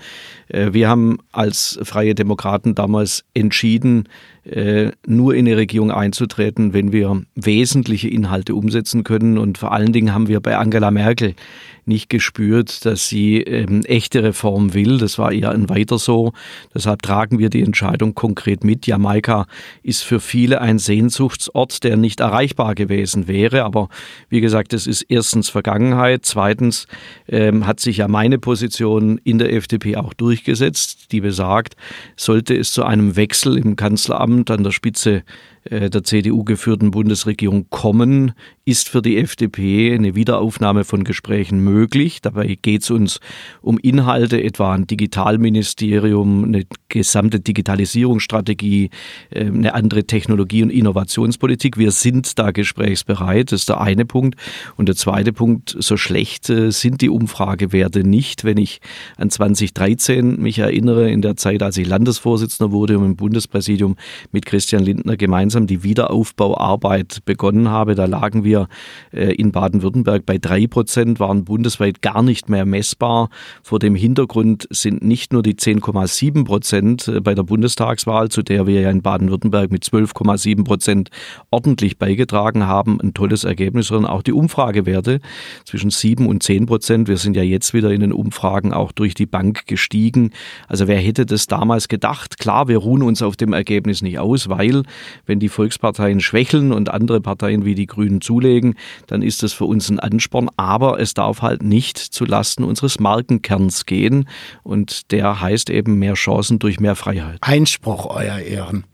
Wir 0.49 0.89
haben 0.89 1.19
als 1.33 1.79
Freie 1.83 2.15
Demokraten 2.15 2.75
damals 2.75 3.25
entschieden, 3.35 4.05
äh, 4.05 4.36
nur 5.07 5.35
in 5.35 5.45
die 5.45 5.53
Regierung 5.53 5.91
einzutreten, 5.91 6.73
wenn 6.73 6.93
wir 6.93 7.23
wesentliche 7.35 8.09
Inhalte 8.09 8.55
umsetzen 8.55 9.03
können. 9.03 9.39
Und 9.39 9.59
vor 9.59 9.73
allen 9.73 9.93
Dingen 9.93 10.15
haben 10.15 10.29
wir 10.29 10.41
bei 10.41 10.57
Angela 10.57 10.91
Merkel 10.91 11.35
nicht 11.87 12.11
gespürt, 12.11 12.85
dass 12.85 13.09
sie 13.09 13.41
ähm, 13.41 13.83
echte 13.85 14.23
Reform 14.23 14.75
will. 14.75 14.99
Das 14.99 15.19
war 15.19 15.33
eher 15.33 15.53
ein 15.53 15.69
weiter 15.69 15.99
so. 15.99 16.33
Deshalb 16.75 17.03
tragen 17.03 17.39
wir 17.39 17.49
die 17.49 17.63
Entscheidung 17.63 18.15
konkret 18.15 18.65
mit. 18.65 18.87
Jamaika 18.87 19.47
ist 19.83 20.03
für 20.03 20.19
viele 20.19 20.61
ein 20.61 20.79
Sehnsuchtsort, 20.79 21.85
der 21.85 21.97
nicht 21.97 22.21
erreichbar 22.21 22.75
gewesen 22.75 23.29
wäre. 23.29 23.65
Aber 23.65 23.89
wie 24.29 24.41
gesagt, 24.41 24.73
es 24.73 24.87
ist 24.87 25.03
erstens 25.03 25.49
Vergangenheit. 25.49 26.25
Zweitens 26.25 26.89
ähm, 27.29 27.67
hat 27.67 27.79
sich 27.79 27.99
ja 27.99 28.09
meine 28.09 28.39
Position 28.39 29.19
in 29.23 29.39
der 29.39 29.53
FDP 29.53 29.97
auch 29.97 30.13
durchgesetzt, 30.13 31.13
die 31.13 31.21
besagt, 31.21 31.77
sollte 32.17 32.57
es 32.57 32.73
zu 32.73 32.83
einem 32.83 33.15
Wechsel 33.15 33.57
im 33.57 33.77
Kanzleramt 33.77 34.36
an 34.51 34.65
der 34.65 34.73
Spitze 34.73 35.25
der 35.71 36.05
CDU 36.05 36.45
geführten 36.45 36.91
Bundesregierung 36.91 37.67
kommen, 37.71 38.33
ist 38.65 38.89
für 38.89 39.01
die 39.01 39.17
FDP 39.17 39.95
eine 39.95 40.17
Wiederaufnahme 40.17 40.85
von 40.85 41.05
Gesprächen 41.05 41.61
möglich. 41.61 42.21
Dabei 42.21 42.59
geht 42.61 42.83
es 42.83 42.91
uns 42.91 43.21
um 43.63 43.79
Inhalte, 43.79 44.43
etwa 44.43 44.75
ein 44.75 44.89
Digitalministerium, 44.89 46.45
eine 46.45 46.65
gesamte 46.89 47.39
Digitalisierungsstrategie, 47.39 48.91
äh, 49.31 49.45
eine 49.45 49.75
andere 49.75 50.05
Technologie- 50.05 50.65
und 50.65 50.71
Innovationspolitik. 50.71 51.79
Wir 51.79 51.93
sind 51.93 52.39
da 52.41 52.51
gesprächsbereit, 52.51 53.53
das 53.53 53.61
ist 53.61 53.69
der 53.69 53.81
eine 53.81 54.05
Punkt. 54.05 54.37
Und 54.77 54.89
der 54.89 54.97
zweite 54.97 55.33
Punkt, 55.33 55.77
so 55.79 55.97
schlecht 55.97 56.51
äh, 56.51 56.73
sind 56.73 57.01
die 57.03 57.09
Umfragewerte 57.09 58.03
nicht. 58.03 58.43
Wenn 58.43 58.59
ich 58.59 58.81
an 59.17 59.31
2013 59.31 60.41
mich 60.41 60.59
erinnere, 60.59 61.09
in 61.09 61.23
der 61.23 61.37
Zeit, 61.37 61.63
als 61.63 61.77
ich 61.77 61.87
Landesvorsitzender 61.87 62.73
wurde 62.73 62.99
und 62.99 63.05
im 63.05 63.17
Bundespräsidium 63.17 63.97
mit 64.33 64.45
Christian 64.45 64.83
Lindner 64.83 65.17
gemeinsam 65.17 65.56
langsam 65.57 65.67
die 65.67 65.83
Wiederaufbauarbeit 65.83 67.21
begonnen 67.25 67.71
habe. 67.71 67.95
Da 67.95 68.05
lagen 68.05 68.45
wir 68.45 68.69
äh, 69.13 69.33
in 69.33 69.53
Baden-Württemberg 69.53 70.27
bei 70.27 70.37
drei 70.37 70.67
Prozent, 70.67 71.19
waren 71.19 71.45
bundesweit 71.45 72.03
gar 72.03 72.23
nicht 72.23 72.51
mehr 72.51 72.67
messbar. 72.67 73.31
Vor 73.63 73.79
dem 73.79 73.95
Hintergrund 73.95 74.69
sind 74.71 75.03
nicht 75.03 75.33
nur 75.33 75.43
die 75.43 75.55
10,7 75.55 76.45
Prozent 76.45 77.09
äh, 77.09 77.21
bei 77.21 77.35
der 77.35 77.43
Bundestagswahl, 77.43 78.29
zu 78.29 78.43
der 78.43 78.67
wir 78.67 78.83
ja 78.83 78.91
in 78.91 79.01
Baden-Württemberg 79.01 79.71
mit 79.71 79.83
12,7 79.85 80.65
Prozent 80.65 81.09
ordentlich 81.51 81.97
beigetragen 81.99 82.67
haben, 82.67 83.01
ein 83.01 83.15
tolles 83.15 83.45
Ergebnis, 83.45 83.87
sondern 83.87 84.13
auch 84.13 84.23
die 84.23 84.33
Umfragewerte 84.33 85.21
zwischen 85.65 85.89
7 85.89 86.27
und 86.27 86.43
10 86.43 86.67
Prozent. 86.67 87.09
Wir 87.09 87.17
sind 87.17 87.35
ja 87.35 87.43
jetzt 87.43 87.73
wieder 87.73 87.91
in 87.93 88.03
den 88.03 88.13
Umfragen 88.13 88.75
auch 88.75 88.93
durch 88.93 89.15
die 89.15 89.27
Bank 89.27 89.67
gestiegen. 89.67 90.33
Also 90.69 90.87
wer 90.87 90.99
hätte 90.99 91.25
das 91.25 91.47
damals 91.47 91.89
gedacht? 91.89 92.39
Klar, 92.39 92.69
wir 92.69 92.79
ruhen 92.79 93.03
uns 93.03 93.23
auf 93.23 93.37
dem 93.37 93.55
Ergebnis 93.55 94.03
nicht 94.03 94.19
aus, 94.19 94.51
weil 94.51 94.83
wenn 95.25 95.41
die 95.41 95.46
die 95.47 95.49
Volksparteien 95.49 96.19
schwächeln 96.19 96.73
und 96.73 96.91
andere 96.91 97.21
Parteien 97.21 97.65
wie 97.65 97.77
die 97.77 97.87
Grünen 97.87 98.21
zulegen, 98.21 98.75
dann 99.07 99.23
ist 99.23 99.45
das 99.45 99.53
für 99.53 99.65
uns 99.65 99.89
ein 99.89 100.01
Ansporn. 100.01 100.51
Aber 100.57 100.99
es 100.99 101.15
darf 101.15 101.41
halt 101.41 101.63
nicht 101.63 101.99
zu 101.99 102.25
Lasten 102.25 102.65
unseres 102.65 102.99
Markenkerns 102.99 103.87
gehen. 103.87 104.29
Und 104.65 105.13
der 105.13 105.41
heißt 105.41 105.71
eben 105.71 106.01
mehr 106.01 106.15
Chancen 106.15 106.59
durch 106.59 106.81
mehr 106.81 106.97
Freiheit. 106.97 107.39
Einspruch, 107.43 108.07
Euer 108.07 108.39
Ehren. 108.39 108.85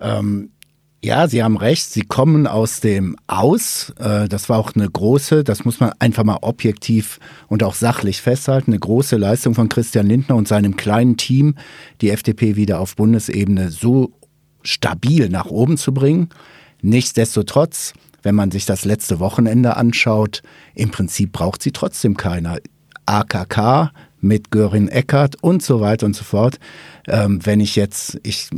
Ähm 0.00 0.50
ja, 1.02 1.28
Sie 1.28 1.42
haben 1.42 1.56
recht. 1.56 1.90
Sie 1.90 2.02
kommen 2.02 2.46
aus 2.46 2.80
dem 2.80 3.16
Aus. 3.26 3.94
Äh, 3.98 4.28
das 4.28 4.50
war 4.50 4.58
auch 4.58 4.74
eine 4.74 4.88
große, 4.88 5.44
das 5.44 5.64
muss 5.64 5.80
man 5.80 5.92
einfach 5.98 6.24
mal 6.24 6.40
objektiv 6.42 7.20
und 7.48 7.62
auch 7.62 7.72
sachlich 7.72 8.20
festhalten, 8.20 8.72
eine 8.72 8.80
große 8.80 9.16
Leistung 9.16 9.54
von 9.54 9.70
Christian 9.70 10.06
Lindner 10.06 10.36
und 10.36 10.46
seinem 10.46 10.76
kleinen 10.76 11.16
Team, 11.16 11.54
die 12.02 12.10
FDP 12.10 12.56
wieder 12.56 12.80
auf 12.80 12.96
Bundesebene 12.96 13.70
so 13.70 14.12
stabil 14.62 15.28
nach 15.28 15.46
oben 15.46 15.76
zu 15.76 15.92
bringen. 15.92 16.28
Nichtsdestotrotz, 16.82 17.92
wenn 18.22 18.34
man 18.34 18.50
sich 18.50 18.66
das 18.66 18.84
letzte 18.84 19.20
Wochenende 19.20 19.76
anschaut, 19.76 20.42
im 20.74 20.90
Prinzip 20.90 21.32
braucht 21.32 21.62
sie 21.62 21.72
trotzdem 21.72 22.16
keiner. 22.16 22.58
AKK 23.06 23.92
mit 24.20 24.50
Görin 24.50 24.88
Eckert 24.88 25.42
und 25.42 25.62
so 25.62 25.80
weiter 25.80 26.06
und 26.06 26.14
so 26.14 26.24
fort. 26.24 26.58
Ähm, 27.08 27.44
wenn 27.44 27.60
ich 27.60 27.76
jetzt, 27.76 28.20
ich 28.22 28.48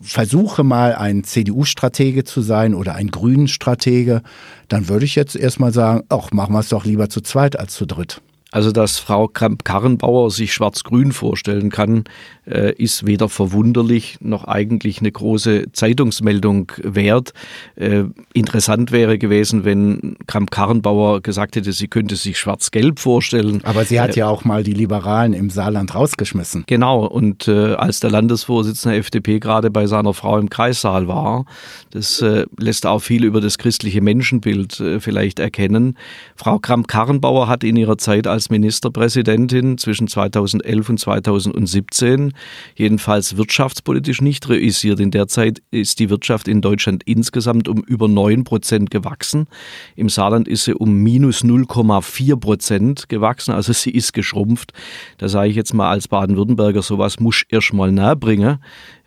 versuche 0.00 0.64
mal 0.64 0.94
ein 0.94 1.24
CDU-Stratege 1.24 2.24
zu 2.24 2.40
sein 2.40 2.74
oder 2.74 2.94
ein 2.94 3.10
Grünen-Stratege, 3.10 4.22
dann 4.68 4.88
würde 4.88 5.04
ich 5.04 5.14
jetzt 5.14 5.36
erstmal 5.36 5.72
sagen, 5.72 6.04
ach, 6.08 6.30
machen 6.32 6.54
wir 6.54 6.60
es 6.60 6.68
doch 6.68 6.84
lieber 6.84 7.08
zu 7.08 7.20
zweit 7.20 7.58
als 7.58 7.74
zu 7.74 7.86
dritt. 7.86 8.20
Also, 8.52 8.70
dass 8.70 8.98
Frau 8.98 9.26
Kramp-Karrenbauer 9.26 10.30
sich 10.30 10.54
schwarz-grün 10.54 11.12
vorstellen 11.12 11.68
kann, 11.70 12.04
äh, 12.48 12.72
ist 12.74 13.04
weder 13.04 13.28
verwunderlich 13.28 14.18
noch 14.20 14.44
eigentlich 14.44 15.00
eine 15.00 15.10
große 15.10 15.72
Zeitungsmeldung 15.72 16.70
wert. 16.80 17.32
Äh, 17.74 18.04
interessant 18.34 18.92
wäre 18.92 19.18
gewesen, 19.18 19.64
wenn 19.64 20.16
Kramp-Karrenbauer 20.28 21.22
gesagt 21.22 21.56
hätte, 21.56 21.72
sie 21.72 21.88
könnte 21.88 22.14
sich 22.14 22.38
schwarz-gelb 22.38 23.00
vorstellen. 23.00 23.64
Aber 23.64 23.84
sie 23.84 24.00
hat 24.00 24.16
äh, 24.16 24.20
ja 24.20 24.28
auch 24.28 24.44
mal 24.44 24.62
die 24.62 24.74
Liberalen 24.74 25.32
im 25.32 25.50
Saarland 25.50 25.94
rausgeschmissen. 25.96 26.64
Genau. 26.68 27.04
Und 27.04 27.48
als 27.48 28.00
der 28.00 28.10
Landesvorsitzende 28.10 28.94
der 28.94 29.00
FDP 29.00 29.40
gerade 29.40 29.70
bei 29.70 29.86
seiner 29.86 30.14
Frau 30.14 30.38
im 30.38 30.50
Kreissaal 30.50 31.08
war, 31.08 31.44
das 31.90 32.24
lässt 32.58 32.86
auch 32.86 33.00
viel 33.00 33.24
über 33.24 33.40
das 33.40 33.58
christliche 33.58 34.00
Menschenbild 34.00 34.82
vielleicht 35.00 35.38
erkennen. 35.38 35.96
Frau 36.36 36.58
Kramp-Karrenbauer 36.58 37.48
hat 37.48 37.64
in 37.64 37.76
ihrer 37.76 37.98
Zeit 37.98 38.26
als 38.26 38.45
Ministerpräsidentin 38.50 39.78
zwischen 39.78 40.08
2011 40.08 40.88
und 40.88 40.98
2017 40.98 42.32
jedenfalls 42.74 43.36
wirtschaftspolitisch 43.36 44.20
nicht 44.20 44.48
reüssiert. 44.48 45.00
In 45.00 45.10
der 45.10 45.28
Zeit 45.28 45.62
ist 45.70 45.98
die 45.98 46.10
Wirtschaft 46.10 46.48
in 46.48 46.60
Deutschland 46.60 47.02
insgesamt 47.04 47.68
um 47.68 47.82
über 47.82 48.08
9 48.08 48.44
Prozent 48.44 48.90
gewachsen. 48.90 49.46
Im 49.94 50.08
Saarland 50.08 50.48
ist 50.48 50.64
sie 50.64 50.74
um 50.74 51.02
minus 51.02 51.44
0,4 51.44 52.36
Prozent 52.36 53.08
gewachsen, 53.08 53.52
also 53.52 53.72
sie 53.72 53.90
ist 53.90 54.12
geschrumpft. 54.12 54.72
Da 55.18 55.28
sage 55.28 55.50
ich 55.50 55.56
jetzt 55.56 55.74
mal 55.74 55.90
als 55.90 56.08
Baden-Württemberger, 56.08 56.82
sowas 56.82 57.20
muss 57.20 57.42
erst 57.48 57.72
mal 57.72 57.92
nahe 57.92 58.16
bringen. 58.16 58.46
Äh, 58.48 58.58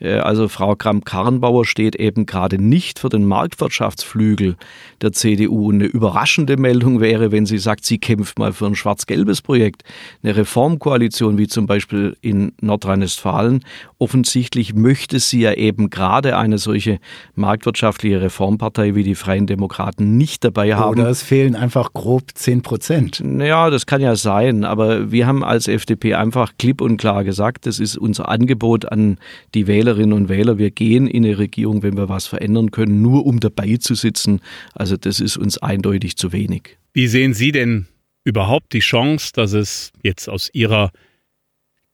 also 0.02 0.48
Frau 0.48 0.76
Kramp-Karrenbauer 0.76 1.66
steht 1.66 1.96
eben 1.96 2.26
gerade 2.26 2.62
nicht 2.62 3.00
für 3.00 3.10
den 3.10 3.26
Marktwirtschaftsflügel 3.26 4.56
der 5.02 5.12
CDU. 5.12 5.72
Eine 5.72 5.86
überraschende 5.86 6.58
Meldung 6.58 7.02
wäre, 7.02 7.32
wenn 7.32 7.46
sie 7.46 7.58
sagt, 7.58 7.86
sie 7.86 7.98
kämpft 7.98 8.40
mal 8.40 8.54
für 8.54 8.66
ein 8.66 8.76
schwarz-gelbes 8.76 9.42
Projekt, 9.42 9.84
eine 10.24 10.36
Reformkoalition 10.36 11.38
wie 11.38 11.48
zum 11.48 11.66
Beispiel 11.66 12.16
in 12.22 12.54
Nordrhein-Westfalen. 12.62 13.64
Offensichtlich 13.98 14.74
möchte 14.74 15.20
sie 15.20 15.42
ja 15.42 15.54
eben 15.54 15.90
gerade 15.90 16.38
eine 16.38 16.58
solche 16.58 17.00
marktwirtschaftliche 17.36 18.22
Reformpartei 18.22 18.96
wie 18.96 19.04
die 19.04 19.16
Freien 19.16 19.48
Demokraten 19.48 20.18
nicht 20.18 20.44
dabei 20.44 20.76
haben. 20.76 21.00
Oder 21.00 21.10
es 21.10 21.22
fehlen 21.22 21.56
einfach 21.56 21.94
grob 21.94 22.24
10 22.34 22.62
Prozent. 22.62 23.22
Naja, 23.24 23.70
das 23.70 23.86
kann 23.86 24.02
ja 24.02 24.16
sein, 24.16 24.64
aber 24.64 25.12
wir 25.12 25.28
haben 25.28 25.44
als 25.44 25.68
FDP 25.68 26.14
einfach 26.14 26.54
klipp 26.58 26.82
und 26.82 26.98
klar 26.98 27.24
gesagt, 27.24 27.66
das 27.66 27.80
ist 27.80 27.98
unser 27.98 28.30
Angebot 28.30 28.90
an 28.90 29.18
die 29.54 29.68
Wähler 29.68 29.89
Wählerinnen 29.90 30.14
und 30.14 30.30
Wähler, 30.30 30.60
wir 30.60 30.70
gehen 30.70 31.08
in 31.08 31.26
eine 31.26 31.40
Regierung, 31.40 31.82
wenn 31.82 31.98
wir 31.98 32.10
was 32.10 32.28
verändern 32.28 32.70
können, 32.70 33.02
nur 33.02 33.26
um 33.26 33.40
dabei 33.40 33.78
zu 33.78 33.96
sitzen. 33.96 34.40
Also 34.76 34.98
das 34.98 35.20
ist 35.20 35.36
uns 35.36 35.58
eindeutig 35.58 36.16
zu 36.16 36.32
wenig. 36.32 36.78
Wie 36.94 37.08
sehen 37.08 37.34
Sie 37.34 37.52
denn 37.52 37.88
überhaupt 38.24 38.74
die 38.74 38.82
Chance, 38.82 39.32
dass 39.34 39.54
es 39.54 39.92
jetzt 40.04 40.30
aus 40.30 40.52
Ihrer 40.54 40.92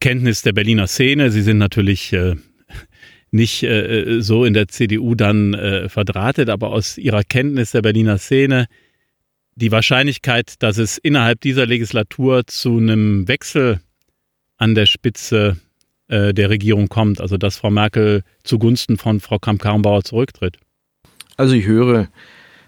Kenntnis 0.01 0.41
der 0.41 0.51
Berliner 0.51 0.88
Szene, 0.88 1.31
Sie 1.31 1.41
sind 1.41 1.58
natürlich 1.58 2.12
äh, 2.12 2.36
nicht 3.31 3.63
äh, 3.63 4.19
so 4.19 4.43
in 4.43 4.53
der 4.53 4.67
CDU 4.67 5.15
dann 5.15 5.53
äh, 5.53 5.88
verdrahtet, 5.88 6.49
aber 6.49 6.71
aus 6.71 6.97
Ihrer 6.97 7.23
Kenntnis 7.23 7.71
der 7.71 7.81
Berliner 7.81 8.17
Szene, 8.17 8.67
die 9.55 9.71
Wahrscheinlichkeit, 9.71 10.55
dass 10.62 10.77
es 10.77 10.97
innerhalb 10.97 11.39
dieser 11.39 11.65
Legislatur 11.65 12.45
zu 12.45 12.75
einem 12.75 13.29
Wechsel 13.29 13.79
an 14.58 14.75
der 14.75 14.86
Spitze 14.86 15.55
äh, 16.08 16.34
der 16.34 16.50
Regierung 16.50 16.88
kommt, 16.88 17.20
also 17.22 17.38
dass 17.38 17.58
Frau 17.58 17.70
Merkel 17.70 18.24
zugunsten 18.44 18.98
von 18.98 19.20
Frau 19.20 19.39
Kramp-Karrenbauer 19.39 20.04
zurücktritt? 20.04 20.58
Also 21.38 21.56
ich 21.56 21.65
höre 21.65 22.08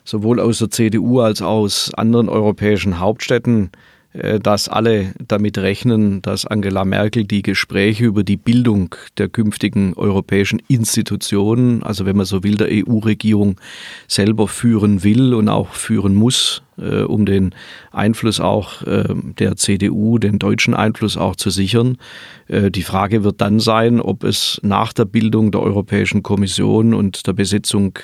sowohl 0.03 0.39
aus 0.39 0.59
der 0.59 0.69
CDU 0.69 1.19
als 1.19 1.41
auch 1.41 1.57
aus 1.57 1.93
anderen 1.93 2.29
europäischen 2.29 2.99
Hauptstädten, 2.99 3.71
äh, 4.13 4.39
dass 4.39 4.69
alle 4.69 5.13
damit 5.19 5.57
rechnen, 5.57 6.21
dass 6.21 6.45
Angela 6.45 6.85
Merkel 6.85 7.25
die 7.25 7.41
Gespräche 7.41 8.05
über 8.05 8.23
die 8.23 8.37
Bildung 8.37 8.95
der 9.17 9.29
künftigen 9.29 9.93
europäischen 9.93 10.61
Institutionen, 10.67 11.83
also 11.83 12.05
wenn 12.05 12.17
man 12.17 12.25
so 12.25 12.43
will, 12.43 12.55
der 12.55 12.69
EU-Regierung 12.71 13.59
selber 14.07 14.47
führen 14.47 15.03
will 15.03 15.33
und 15.33 15.49
auch 15.49 15.73
führen 15.73 16.15
muss 16.15 16.63
äh, 16.77 17.01
um 17.01 17.25
den 17.25 17.53
Einfluss 17.91 18.39
auch 18.39 18.81
äh, 18.83 19.05
der 19.39 19.55
CDU, 19.55 20.17
den 20.17 20.39
deutschen 20.39 20.73
Einfluss 20.73 21.17
auch 21.17 21.35
zu 21.35 21.49
sichern. 21.49 21.97
Äh, 22.47 22.71
die 22.71 22.83
Frage 22.83 23.23
wird 23.23 23.41
dann 23.41 23.59
sein, 23.59 23.99
ob 23.99 24.23
es 24.23 24.59
nach 24.63 24.93
der 24.93 25.05
Bildung 25.05 25.51
der 25.51 25.61
Europäischen 25.61 26.23
Kommission 26.23 26.93
und 26.93 27.27
der 27.27 27.33
Besetzung 27.33 27.99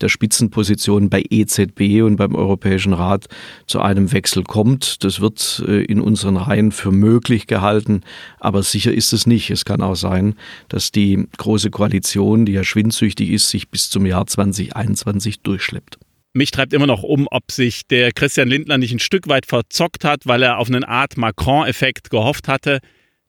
der 0.00 0.08
Spitzenpositionen 0.08 1.10
bei 1.10 1.24
EZB 1.28 2.02
und 2.02 2.16
beim 2.16 2.34
Europäischen 2.34 2.92
Rat 2.92 3.26
zu 3.66 3.80
einem 3.80 4.12
Wechsel 4.12 4.44
kommt. 4.44 5.04
Das 5.04 5.20
wird 5.20 5.64
äh, 5.66 5.84
in 5.84 6.00
unseren 6.00 6.36
Reihen 6.36 6.72
für 6.72 6.92
möglich 6.92 7.46
gehalten, 7.46 8.02
aber 8.40 8.62
sicher 8.62 8.92
ist 8.92 9.12
es 9.12 9.26
nicht. 9.26 9.50
Es 9.50 9.64
kann 9.64 9.82
auch 9.82 9.96
sein, 9.96 10.34
dass 10.68 10.92
die 10.92 11.26
Große 11.38 11.70
Koalition, 11.70 12.46
die 12.46 12.52
ja 12.52 12.64
schwindsüchtig 12.64 13.30
ist, 13.30 13.48
sich 13.48 13.68
bis 13.70 13.90
zum 13.90 14.06
Jahr 14.06 14.26
2021 14.26 15.40
durchschleppt. 15.40 15.98
Mich 16.34 16.50
treibt 16.50 16.72
immer 16.72 16.86
noch 16.86 17.02
um, 17.02 17.28
ob 17.30 17.52
sich 17.52 17.86
der 17.86 18.12
Christian 18.12 18.48
Lindner 18.48 18.78
nicht 18.78 18.92
ein 18.92 18.98
Stück 18.98 19.28
weit 19.28 19.44
verzockt 19.44 20.04
hat, 20.04 20.26
weil 20.26 20.42
er 20.42 20.58
auf 20.58 20.68
eine 20.68 20.86
Art 20.88 21.18
Macron-Effekt 21.18 22.08
gehofft 22.08 22.48
hatte, 22.48 22.80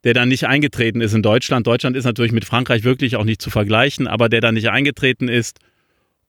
der 0.06 0.14
dann 0.14 0.30
nicht 0.30 0.48
eingetreten 0.48 1.02
ist 1.02 1.14
in 1.14 1.22
Deutschland. 1.22 1.68
Deutschland 1.68 1.98
ist 1.98 2.06
natürlich 2.06 2.32
mit 2.32 2.46
Frankreich 2.46 2.84
wirklich 2.84 3.18
auch 3.18 3.26
nicht 3.26 3.42
zu 3.42 3.50
vergleichen, 3.50 4.08
aber 4.08 4.30
der 4.30 4.40
dann 4.40 4.54
nicht 4.54 4.70
eingetreten 4.70 5.28
ist. 5.28 5.60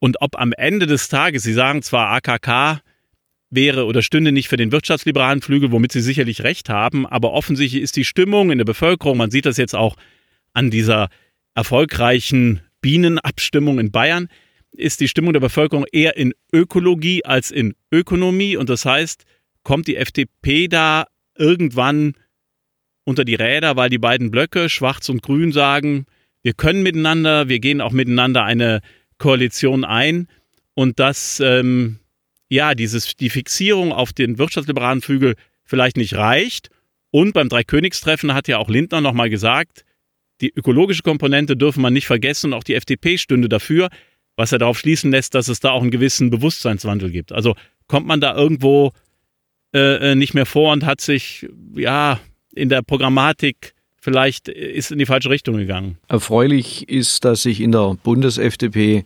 Und 0.00 0.20
ob 0.20 0.38
am 0.38 0.52
Ende 0.52 0.86
des 0.86 1.08
Tages, 1.08 1.44
Sie 1.44 1.52
sagen 1.52 1.82
zwar 1.82 2.10
AKK 2.10 2.80
wäre 3.50 3.84
oder 3.84 4.02
stünde 4.02 4.32
nicht 4.32 4.48
für 4.48 4.56
den 4.56 4.72
wirtschaftsliberalen 4.72 5.42
Flügel, 5.42 5.70
womit 5.70 5.92
Sie 5.92 6.00
sicherlich 6.00 6.42
recht 6.42 6.68
haben, 6.68 7.06
aber 7.06 7.32
offensichtlich 7.32 7.82
ist 7.82 7.94
die 7.96 8.04
Stimmung 8.04 8.50
in 8.50 8.58
der 8.58 8.64
Bevölkerung, 8.64 9.16
man 9.16 9.30
sieht 9.30 9.46
das 9.46 9.58
jetzt 9.58 9.76
auch 9.76 9.96
an 10.52 10.70
dieser 10.70 11.08
erfolgreichen 11.54 12.60
Bienenabstimmung 12.80 13.78
in 13.78 13.92
Bayern, 13.92 14.28
ist 14.76 15.00
die 15.00 15.08
Stimmung 15.08 15.32
der 15.32 15.40
Bevölkerung 15.40 15.84
eher 15.92 16.16
in 16.16 16.34
Ökologie 16.52 17.24
als 17.24 17.50
in 17.50 17.74
Ökonomie. 17.90 18.56
Und 18.56 18.68
das 18.68 18.84
heißt, 18.84 19.24
kommt 19.62 19.86
die 19.86 19.96
FDP 19.96 20.68
da 20.68 21.06
irgendwann 21.36 22.14
unter 23.04 23.24
die 23.24 23.34
Räder, 23.34 23.76
weil 23.76 23.90
die 23.90 23.98
beiden 23.98 24.30
Blöcke, 24.30 24.68
Schwarz 24.68 25.08
und 25.08 25.22
Grün, 25.22 25.52
sagen, 25.52 26.06
wir 26.42 26.54
können 26.54 26.82
miteinander, 26.82 27.48
wir 27.48 27.58
gehen 27.58 27.80
auch 27.80 27.92
miteinander 27.92 28.44
eine 28.44 28.80
Koalition 29.18 29.84
ein. 29.84 30.28
Und 30.74 30.98
dass 30.98 31.40
ähm, 31.40 32.00
ja 32.48 32.74
dieses, 32.74 33.16
die 33.16 33.30
Fixierung 33.30 33.92
auf 33.92 34.12
den 34.12 34.38
wirtschaftsliberalen 34.38 35.02
Flügel 35.02 35.34
vielleicht 35.64 35.96
nicht 35.96 36.14
reicht. 36.14 36.70
Und 37.10 37.32
beim 37.32 37.48
Dreikönigstreffen 37.48 38.34
hat 38.34 38.48
ja 38.48 38.58
auch 38.58 38.68
Lindner 38.68 39.00
nochmal 39.00 39.30
gesagt, 39.30 39.84
die 40.40 40.52
ökologische 40.54 41.02
Komponente 41.02 41.56
dürfen 41.56 41.80
man 41.80 41.92
nicht 41.92 42.06
vergessen 42.06 42.52
und 42.52 42.58
auch 42.58 42.64
die 42.64 42.74
FDP 42.74 43.18
stünde 43.18 43.48
dafür 43.48 43.88
was 44.36 44.50
ja 44.50 44.58
darauf 44.58 44.78
schließen 44.78 45.10
lässt, 45.10 45.34
dass 45.34 45.48
es 45.48 45.60
da 45.60 45.70
auch 45.70 45.82
einen 45.82 45.90
gewissen 45.90 46.30
Bewusstseinswandel 46.30 47.10
gibt. 47.10 47.32
Also 47.32 47.54
kommt 47.86 48.06
man 48.06 48.20
da 48.20 48.34
irgendwo 48.34 48.92
äh, 49.74 50.12
äh, 50.12 50.14
nicht 50.14 50.34
mehr 50.34 50.46
vor 50.46 50.72
und 50.72 50.84
hat 50.84 51.00
sich 51.00 51.46
ja 51.74 52.20
in 52.54 52.68
der 52.68 52.82
Programmatik 52.82 53.74
vielleicht 54.00 54.48
ist 54.48 54.92
in 54.92 54.98
die 54.98 55.06
falsche 55.06 55.30
Richtung 55.30 55.56
gegangen. 55.56 55.96
Erfreulich 56.08 56.88
ist, 56.90 57.24
dass 57.24 57.42
sich 57.42 57.60
in 57.60 57.72
der 57.72 57.96
Bundes-FDP 58.02 59.04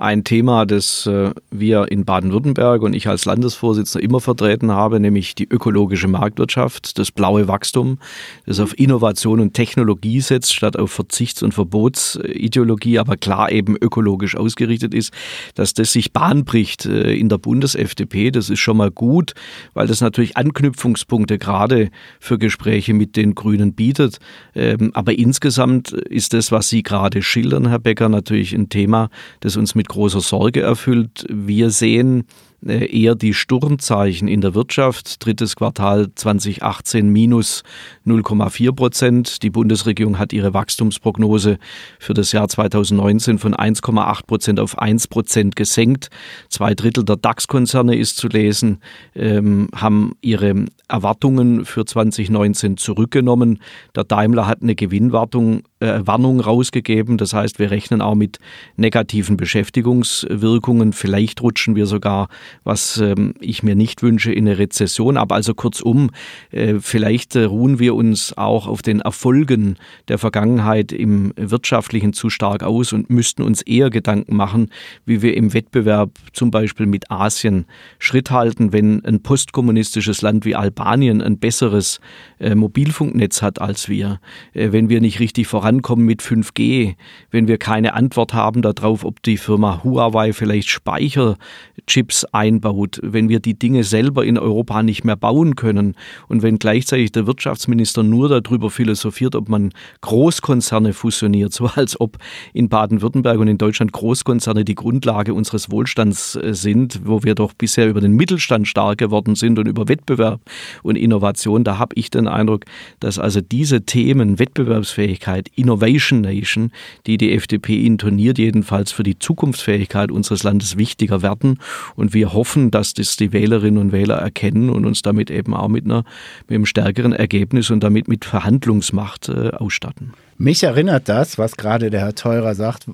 ein 0.00 0.24
Thema, 0.24 0.64
das 0.64 1.06
äh, 1.06 1.30
wir 1.50 1.92
in 1.92 2.06
Baden-Württemberg 2.06 2.80
und 2.80 2.94
ich 2.94 3.06
als 3.06 3.26
Landesvorsitzender 3.26 4.02
immer 4.02 4.20
vertreten 4.20 4.72
habe, 4.72 4.98
nämlich 4.98 5.34
die 5.34 5.46
ökologische 5.46 6.08
Marktwirtschaft, 6.08 6.98
das 6.98 7.12
blaue 7.12 7.48
Wachstum, 7.48 7.98
das 8.46 8.60
auf 8.60 8.78
Innovation 8.78 9.40
und 9.40 9.52
Technologie 9.52 10.22
setzt, 10.22 10.54
statt 10.54 10.78
auf 10.78 10.90
Verzichts- 10.90 11.42
und 11.42 11.52
Verbotsideologie, 11.52 12.98
aber 12.98 13.18
klar 13.18 13.52
eben 13.52 13.76
ökologisch 13.78 14.36
ausgerichtet 14.36 14.94
ist, 14.94 15.12
dass 15.54 15.74
das 15.74 15.92
sich 15.92 16.14
Bahn 16.14 16.46
bricht 16.46 16.86
äh, 16.86 17.12
in 17.12 17.28
der 17.28 17.36
Bundes-FDP. 17.36 18.30
Das 18.30 18.48
ist 18.48 18.60
schon 18.60 18.78
mal 18.78 18.90
gut, 18.90 19.34
weil 19.74 19.86
das 19.86 20.00
natürlich 20.00 20.38
Anknüpfungspunkte 20.38 21.36
gerade 21.36 21.90
für 22.20 22.38
Gespräche 22.38 22.94
mit 22.94 23.16
den 23.16 23.34
Grünen 23.34 23.74
bietet. 23.74 24.16
Ähm, 24.54 24.92
aber 24.94 25.18
insgesamt 25.18 25.92
ist 25.92 26.32
das, 26.32 26.50
was 26.50 26.70
Sie 26.70 26.82
gerade 26.82 27.20
schildern, 27.20 27.68
Herr 27.68 27.78
Becker, 27.78 28.08
natürlich 28.08 28.54
ein 28.54 28.70
Thema, 28.70 29.10
das 29.40 29.58
uns 29.58 29.74
mit 29.74 29.89
großer 29.90 30.20
Sorge 30.20 30.62
erfüllt. 30.62 31.26
Wir 31.28 31.70
sehen 31.70 32.24
äh, 32.64 32.86
eher 32.86 33.14
die 33.14 33.34
Sturmzeichen 33.34 34.28
in 34.28 34.40
der 34.40 34.54
Wirtschaft. 34.54 35.24
Drittes 35.24 35.56
Quartal 35.56 36.08
2018 36.14 37.08
minus 37.08 37.62
0,4 38.06 38.72
Prozent. 38.72 39.42
Die 39.42 39.50
Bundesregierung 39.50 40.18
hat 40.18 40.32
ihre 40.32 40.54
Wachstumsprognose 40.54 41.58
für 41.98 42.14
das 42.14 42.32
Jahr 42.32 42.48
2019 42.48 43.38
von 43.38 43.54
1,8 43.54 44.26
Prozent 44.26 44.60
auf 44.60 44.78
1 44.78 45.08
Prozent 45.08 45.56
gesenkt. 45.56 46.10
Zwei 46.48 46.74
Drittel 46.74 47.04
der 47.04 47.16
DAX-Konzerne 47.16 47.96
ist 47.96 48.16
zu 48.16 48.28
lesen, 48.28 48.78
ähm, 49.14 49.68
haben 49.74 50.12
ihre 50.20 50.66
Erwartungen 50.88 51.64
für 51.64 51.84
2019 51.84 52.76
zurückgenommen. 52.76 53.60
Der 53.96 54.04
Daimler 54.04 54.46
hat 54.46 54.62
eine 54.62 54.74
Gewinnwartung 54.74 55.62
äh, 55.80 56.00
Warnung 56.04 56.40
rausgegeben. 56.40 57.18
Das 57.18 57.32
heißt, 57.32 57.58
wir 57.58 57.70
rechnen 57.70 58.02
auch 58.02 58.14
mit 58.14 58.38
negativen 58.76 59.36
Beschäftigungswirkungen. 59.36 60.92
Vielleicht 60.92 61.42
rutschen 61.42 61.74
wir 61.74 61.86
sogar, 61.86 62.28
was 62.64 62.98
ähm, 62.98 63.34
ich 63.40 63.62
mir 63.62 63.74
nicht 63.74 64.02
wünsche, 64.02 64.32
in 64.32 64.46
eine 64.46 64.58
Rezession. 64.58 65.16
Aber 65.16 65.34
also 65.34 65.54
kurzum, 65.54 66.10
äh, 66.50 66.74
vielleicht 66.80 67.34
äh, 67.34 67.44
ruhen 67.44 67.78
wir 67.78 67.94
uns 67.94 68.36
auch 68.36 68.66
auf 68.66 68.82
den 68.82 69.00
Erfolgen 69.00 69.76
der 70.08 70.18
Vergangenheit 70.18 70.92
im 70.92 71.32
wirtschaftlichen 71.36 72.12
zu 72.12 72.30
stark 72.30 72.62
aus 72.62 72.92
und 72.92 73.10
müssten 73.10 73.42
uns 73.42 73.62
eher 73.62 73.90
Gedanken 73.90 74.36
machen, 74.36 74.68
wie 75.06 75.22
wir 75.22 75.36
im 75.36 75.54
Wettbewerb 75.54 76.10
zum 76.32 76.50
Beispiel 76.50 76.86
mit 76.86 77.10
Asien 77.10 77.64
Schritt 77.98 78.30
halten, 78.30 78.72
wenn 78.72 79.04
ein 79.04 79.22
postkommunistisches 79.22 80.22
Land 80.22 80.44
wie 80.44 80.54
Albanien 80.54 81.22
ein 81.22 81.38
besseres 81.38 82.00
äh, 82.38 82.54
Mobilfunknetz 82.54 83.42
hat 83.42 83.60
als 83.60 83.88
wir, 83.88 84.20
äh, 84.52 84.72
wenn 84.72 84.88
wir 84.88 85.00
nicht 85.00 85.20
richtig 85.20 85.46
voran 85.46 85.69
vorankommen 85.70 86.04
mit 86.04 86.20
5G, 86.20 86.96
wenn 87.30 87.46
wir 87.46 87.56
keine 87.56 87.94
Antwort 87.94 88.34
haben 88.34 88.60
darauf, 88.60 89.04
ob 89.04 89.22
die 89.22 89.36
Firma 89.36 89.84
Huawei 89.84 90.32
vielleicht 90.32 90.68
Speicherchips 90.68 92.24
einbaut, 92.32 92.98
wenn 93.04 93.28
wir 93.28 93.38
die 93.38 93.56
Dinge 93.56 93.84
selber 93.84 94.24
in 94.24 94.36
Europa 94.36 94.82
nicht 94.82 95.04
mehr 95.04 95.14
bauen 95.14 95.54
können 95.54 95.94
und 96.26 96.42
wenn 96.42 96.58
gleichzeitig 96.58 97.12
der 97.12 97.28
Wirtschaftsminister 97.28 98.02
nur 98.02 98.28
darüber 98.28 98.68
philosophiert, 98.68 99.36
ob 99.36 99.48
man 99.48 99.70
Großkonzerne 100.00 100.92
fusioniert, 100.92 101.52
so 101.60 101.66
als 101.66 102.00
ob 102.00 102.18
in 102.52 102.68
Baden-Württemberg 102.68 103.38
und 103.38 103.46
in 103.46 103.58
Deutschland 103.58 103.92
Großkonzerne 103.92 104.64
die 104.64 104.74
Grundlage 104.74 105.34
unseres 105.34 105.70
Wohlstands 105.70 106.34
äh, 106.34 106.52
sind, 106.52 107.02
wo 107.04 107.22
wir 107.22 107.36
doch 107.36 107.52
bisher 107.52 107.88
über 107.88 108.00
den 108.00 108.16
Mittelstand 108.16 108.66
stark 108.66 108.98
geworden 108.98 109.36
sind 109.36 109.58
und 109.58 109.68
über 109.68 109.88
Wettbewerb 109.88 110.40
und 110.82 110.96
Innovation, 110.96 111.62
da 111.62 111.78
habe 111.78 111.94
ich 111.94 112.10
den 112.10 112.26
Eindruck, 112.26 112.64
dass 112.98 113.20
also 113.20 113.40
diese 113.40 113.82
Themen 113.82 114.40
Wettbewerbsfähigkeit, 114.40 115.48
Innovation 115.60 116.20
Nation, 116.20 116.72
die 117.06 117.18
die 117.18 117.34
FDP 117.34 117.84
intoniert, 117.84 118.38
jedenfalls 118.38 118.92
für 118.92 119.02
die 119.02 119.18
Zukunftsfähigkeit 119.18 120.10
unseres 120.10 120.42
Landes 120.42 120.76
wichtiger 120.76 121.22
werden. 121.22 121.58
Und 121.96 122.14
wir 122.14 122.32
hoffen, 122.32 122.70
dass 122.70 122.94
das 122.94 123.16
die 123.16 123.32
Wählerinnen 123.32 123.80
und 123.80 123.92
Wähler 123.92 124.16
erkennen 124.16 124.70
und 124.70 124.86
uns 124.86 125.02
damit 125.02 125.30
eben 125.30 125.54
auch 125.54 125.68
mit, 125.68 125.84
einer, 125.84 126.04
mit 126.48 126.56
einem 126.56 126.66
stärkeren 126.66 127.12
Ergebnis 127.12 127.70
und 127.70 127.82
damit 127.84 128.08
mit 128.08 128.24
Verhandlungsmacht 128.24 129.28
äh, 129.28 129.50
ausstatten. 129.50 130.12
Mich 130.38 130.62
erinnert 130.62 131.08
das, 131.08 131.38
was 131.38 131.56
gerade 131.56 131.90
der 131.90 132.00
Herr 132.00 132.14
Teurer 132.14 132.54
sagt. 132.54 132.86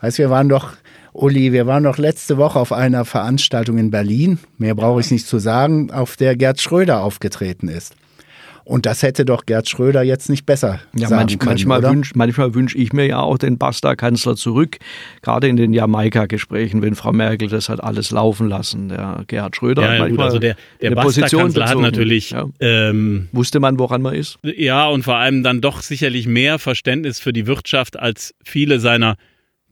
Weißt, 0.00 0.18
wir 0.18 0.30
waren 0.30 0.48
doch 0.48 0.72
Uli, 1.12 1.52
wir 1.52 1.66
waren 1.66 1.84
doch 1.84 1.96
letzte 1.96 2.38
Woche 2.38 2.58
auf 2.58 2.72
einer 2.72 3.04
Veranstaltung 3.04 3.78
in 3.78 3.92
Berlin, 3.92 4.38
mehr 4.58 4.74
brauche 4.74 5.00
ich 5.00 5.12
nicht 5.12 5.28
zu 5.28 5.38
sagen, 5.38 5.92
auf 5.92 6.16
der 6.16 6.34
Gerd 6.34 6.60
Schröder 6.60 7.02
aufgetreten 7.02 7.68
ist. 7.68 7.94
Und 8.64 8.86
das 8.86 9.02
hätte 9.02 9.24
doch 9.24 9.44
Gerd 9.46 9.68
Schröder 9.68 10.02
jetzt 10.02 10.30
nicht 10.30 10.46
besser 10.46 10.80
ja, 10.94 11.08
sagen 11.08 11.20
manch, 11.20 11.38
können, 11.38 11.50
manchmal 11.50 11.82
wünsche 11.82 12.12
manchmal 12.16 12.54
wünsch 12.54 12.74
ich 12.74 12.92
mir 12.92 13.06
ja 13.06 13.20
auch 13.20 13.36
den 13.36 13.58
Basta-Kanzler 13.58 14.36
zurück, 14.36 14.78
gerade 15.22 15.48
in 15.48 15.56
den 15.56 15.72
Jamaika-Gesprächen, 15.72 16.80
wenn 16.82 16.94
Frau 16.94 17.12
Merkel 17.12 17.48
das 17.48 17.68
hat 17.68 17.82
alles 17.82 18.10
laufen 18.10 18.48
lassen. 18.48 18.88
Der 18.88 19.24
Gerhard 19.26 19.56
Schröder 19.56 19.82
ja, 19.82 19.88
hat 19.88 19.98
manchmal 19.98 20.16
gut, 20.16 20.24
also 20.24 20.38
der, 20.38 20.56
der 20.80 20.90
Basta-Kanzler 20.92 21.68
hat 21.68 21.78
natürlich... 21.78 22.30
Ja. 22.30 22.46
Ähm, 22.60 23.28
Wusste 23.32 23.60
man, 23.60 23.78
woran 23.78 24.00
man 24.02 24.14
ist? 24.14 24.38
Ja, 24.42 24.88
und 24.88 25.02
vor 25.02 25.16
allem 25.16 25.42
dann 25.42 25.60
doch 25.60 25.82
sicherlich 25.82 26.26
mehr 26.26 26.58
Verständnis 26.58 27.20
für 27.20 27.32
die 27.32 27.46
Wirtschaft 27.46 27.98
als 27.98 28.34
viele 28.42 28.80
seiner 28.80 29.16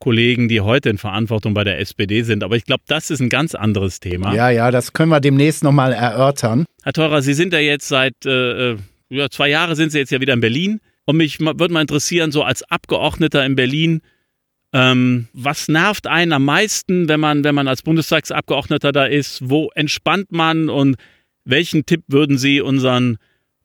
Kollegen, 0.02 0.48
die 0.48 0.60
heute 0.60 0.90
in 0.90 0.98
Verantwortung 0.98 1.54
bei 1.54 1.62
der 1.62 1.78
SPD 1.78 2.22
sind. 2.22 2.42
Aber 2.42 2.56
ich 2.56 2.64
glaube, 2.64 2.82
das 2.88 3.08
ist 3.08 3.20
ein 3.20 3.28
ganz 3.28 3.54
anderes 3.54 4.00
Thema. 4.00 4.34
Ja, 4.34 4.50
ja, 4.50 4.72
das 4.72 4.92
können 4.92 5.10
wir 5.10 5.20
demnächst 5.20 5.62
nochmal 5.62 5.92
erörtern. 5.92 6.64
Herr 6.82 6.92
Teurer, 6.92 7.22
Sie 7.22 7.34
sind 7.34 7.52
ja 7.52 7.60
jetzt 7.60 7.86
seit 7.86 8.26
äh, 8.26 8.72
äh, 8.72 8.78
ja, 9.10 9.30
zwei 9.30 9.48
Jahren 9.48 9.76
sind 9.76 9.92
Sie 9.92 9.98
jetzt 9.98 10.10
ja 10.10 10.20
wieder 10.20 10.32
in 10.32 10.40
Berlin. 10.40 10.80
Und 11.04 11.18
mich 11.18 11.38
würde 11.38 11.72
mal 11.72 11.82
interessieren, 11.82 12.32
so 12.32 12.42
als 12.42 12.64
Abgeordneter 12.64 13.46
in 13.46 13.54
Berlin, 13.54 14.00
ähm, 14.72 15.28
was 15.34 15.68
nervt 15.68 16.08
einen 16.08 16.32
am 16.32 16.46
meisten, 16.46 17.08
wenn 17.08 17.20
man, 17.20 17.44
wenn 17.44 17.54
man 17.54 17.68
als 17.68 17.82
Bundestagsabgeordneter 17.82 18.90
da 18.90 19.04
ist? 19.04 19.48
Wo 19.48 19.70
entspannt 19.76 20.32
man 20.32 20.68
und 20.68 20.96
welchen 21.44 21.86
Tipp 21.86 22.02
würden 22.08 22.38
Sie 22.38 22.60
unseren 22.60 23.18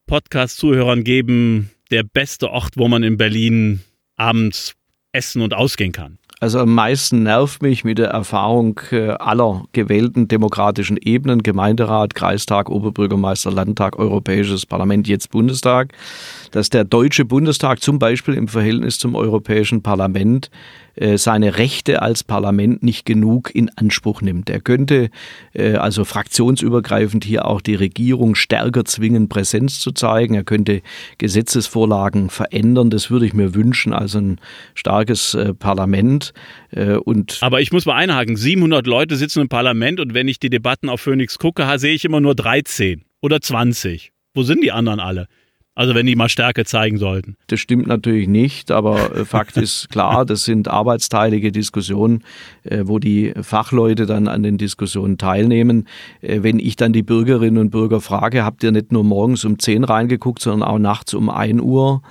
Podcast-Zuhörern 0.05 1.03
geben, 1.03 1.71
der 1.89 2.03
beste 2.03 2.51
Ort, 2.51 2.73
wo 2.75 2.87
man 2.87 3.01
in 3.01 3.17
Berlin 3.17 3.79
abends 4.17 4.75
essen 5.13 5.41
und 5.41 5.55
ausgehen 5.55 5.93
kann? 5.93 6.19
Also 6.39 6.59
am 6.59 6.75
meisten 6.75 7.23
nervt 7.23 7.63
mich 7.63 7.83
mit 7.83 7.97
der 7.97 8.09
Erfahrung 8.09 8.79
äh, 8.91 9.09
aller 9.09 9.65
gewählten 9.71 10.27
demokratischen 10.27 10.97
Ebenen, 10.97 11.41
Gemeinderat, 11.41 12.13
Kreistag, 12.13 12.69
Oberbürgermeister, 12.69 13.51
Landtag, 13.51 13.97
Europäisches 13.97 14.67
Parlament, 14.67 15.07
jetzt 15.07 15.31
Bundestag, 15.31 15.93
dass 16.51 16.69
der 16.69 16.83
Deutsche 16.83 17.25
Bundestag 17.25 17.81
zum 17.81 17.97
Beispiel 17.97 18.35
im 18.35 18.47
Verhältnis 18.47 18.99
zum 18.99 19.15
Europäischen 19.15 19.81
Parlament 19.81 20.51
äh, 20.97 21.17
seine 21.17 21.57
Rechte 21.57 22.01
als 22.01 22.23
Parlament 22.23 22.81
nicht 22.81 23.05
genug 23.05 23.53
in 23.53 23.69
Anspruch 23.75 24.21
nimmt. 24.21 24.49
Er 24.49 24.59
könnte 24.59 25.09
äh, 25.53 25.73
also 25.73 26.05
fraktionsübergreifend 26.05 27.23
hier 27.23 27.45
auch 27.45 27.61
die 27.61 27.75
Regierung 27.75 28.33
stärker 28.33 28.83
zwingen, 28.83 29.29
Präsenz 29.29 29.79
zu 29.79 29.91
zeigen. 29.91 30.33
Er 30.33 30.43
könnte 30.43 30.81
Gesetzesvorlagen 31.19 32.29
verändern. 32.29 32.89
Das 32.89 33.11
würde 33.11 33.27
ich 33.27 33.33
mir 33.33 33.53
wünschen, 33.53 33.93
also 33.93 34.17
ein 34.17 34.39
starkes 34.73 35.35
äh, 35.35 35.53
Parlament. 36.71 36.99
Und 37.03 37.37
Aber 37.41 37.61
ich 37.61 37.71
muss 37.71 37.85
mal 37.85 37.95
einhaken, 37.95 38.35
700 38.35 38.85
Leute 38.87 39.15
sitzen 39.15 39.41
im 39.41 39.49
Parlament 39.49 39.99
und 39.99 40.13
wenn 40.13 40.27
ich 40.27 40.39
die 40.39 40.49
Debatten 40.49 40.89
auf 40.89 41.01
Phoenix 41.01 41.37
gucke, 41.37 41.65
sehe 41.77 41.93
ich 41.93 42.05
immer 42.05 42.21
nur 42.21 42.35
13 42.35 43.03
oder 43.21 43.41
20. 43.41 44.11
Wo 44.33 44.43
sind 44.43 44.63
die 44.63 44.71
anderen 44.71 44.99
alle? 44.99 45.27
Also 45.77 45.93
wenn 45.93 46.07
die 46.07 46.15
mal 46.15 46.27
Stärke 46.27 46.65
zeigen 46.65 46.97
sollten. 46.97 47.37
Das 47.45 47.59
stimmt 47.59 47.85
natürlich 47.85 48.27
nicht, 48.27 48.71
aber 48.71 49.15
äh, 49.15 49.25
Fakt 49.25 49.57
ist 49.57 49.91
klar, 49.91 50.25
das 50.25 50.43
sind 50.43 50.67
arbeitsteilige 50.67 51.51
Diskussionen, 51.51 52.23
äh, 52.63 52.85
wo 52.85 52.97
die 52.97 53.31
Fachleute 53.39 54.07
dann 54.07 54.27
an 54.27 54.41
den 54.41 54.57
Diskussionen 54.57 55.19
teilnehmen. 55.19 55.87
Äh, 56.21 56.39
wenn 56.41 56.57
ich 56.57 56.77
dann 56.77 56.93
die 56.93 57.03
Bürgerinnen 57.03 57.59
und 57.59 57.69
Bürger 57.69 58.01
frage, 58.01 58.43
habt 58.43 58.63
ihr 58.63 58.71
nicht 58.71 58.91
nur 58.91 59.03
morgens 59.03 59.45
um 59.45 59.59
10 59.59 59.83
reingeguckt, 59.83 60.41
sondern 60.41 60.67
auch 60.67 60.79
nachts 60.79 61.13
um 61.13 61.29
1 61.29 61.61
Uhr, 61.61 62.01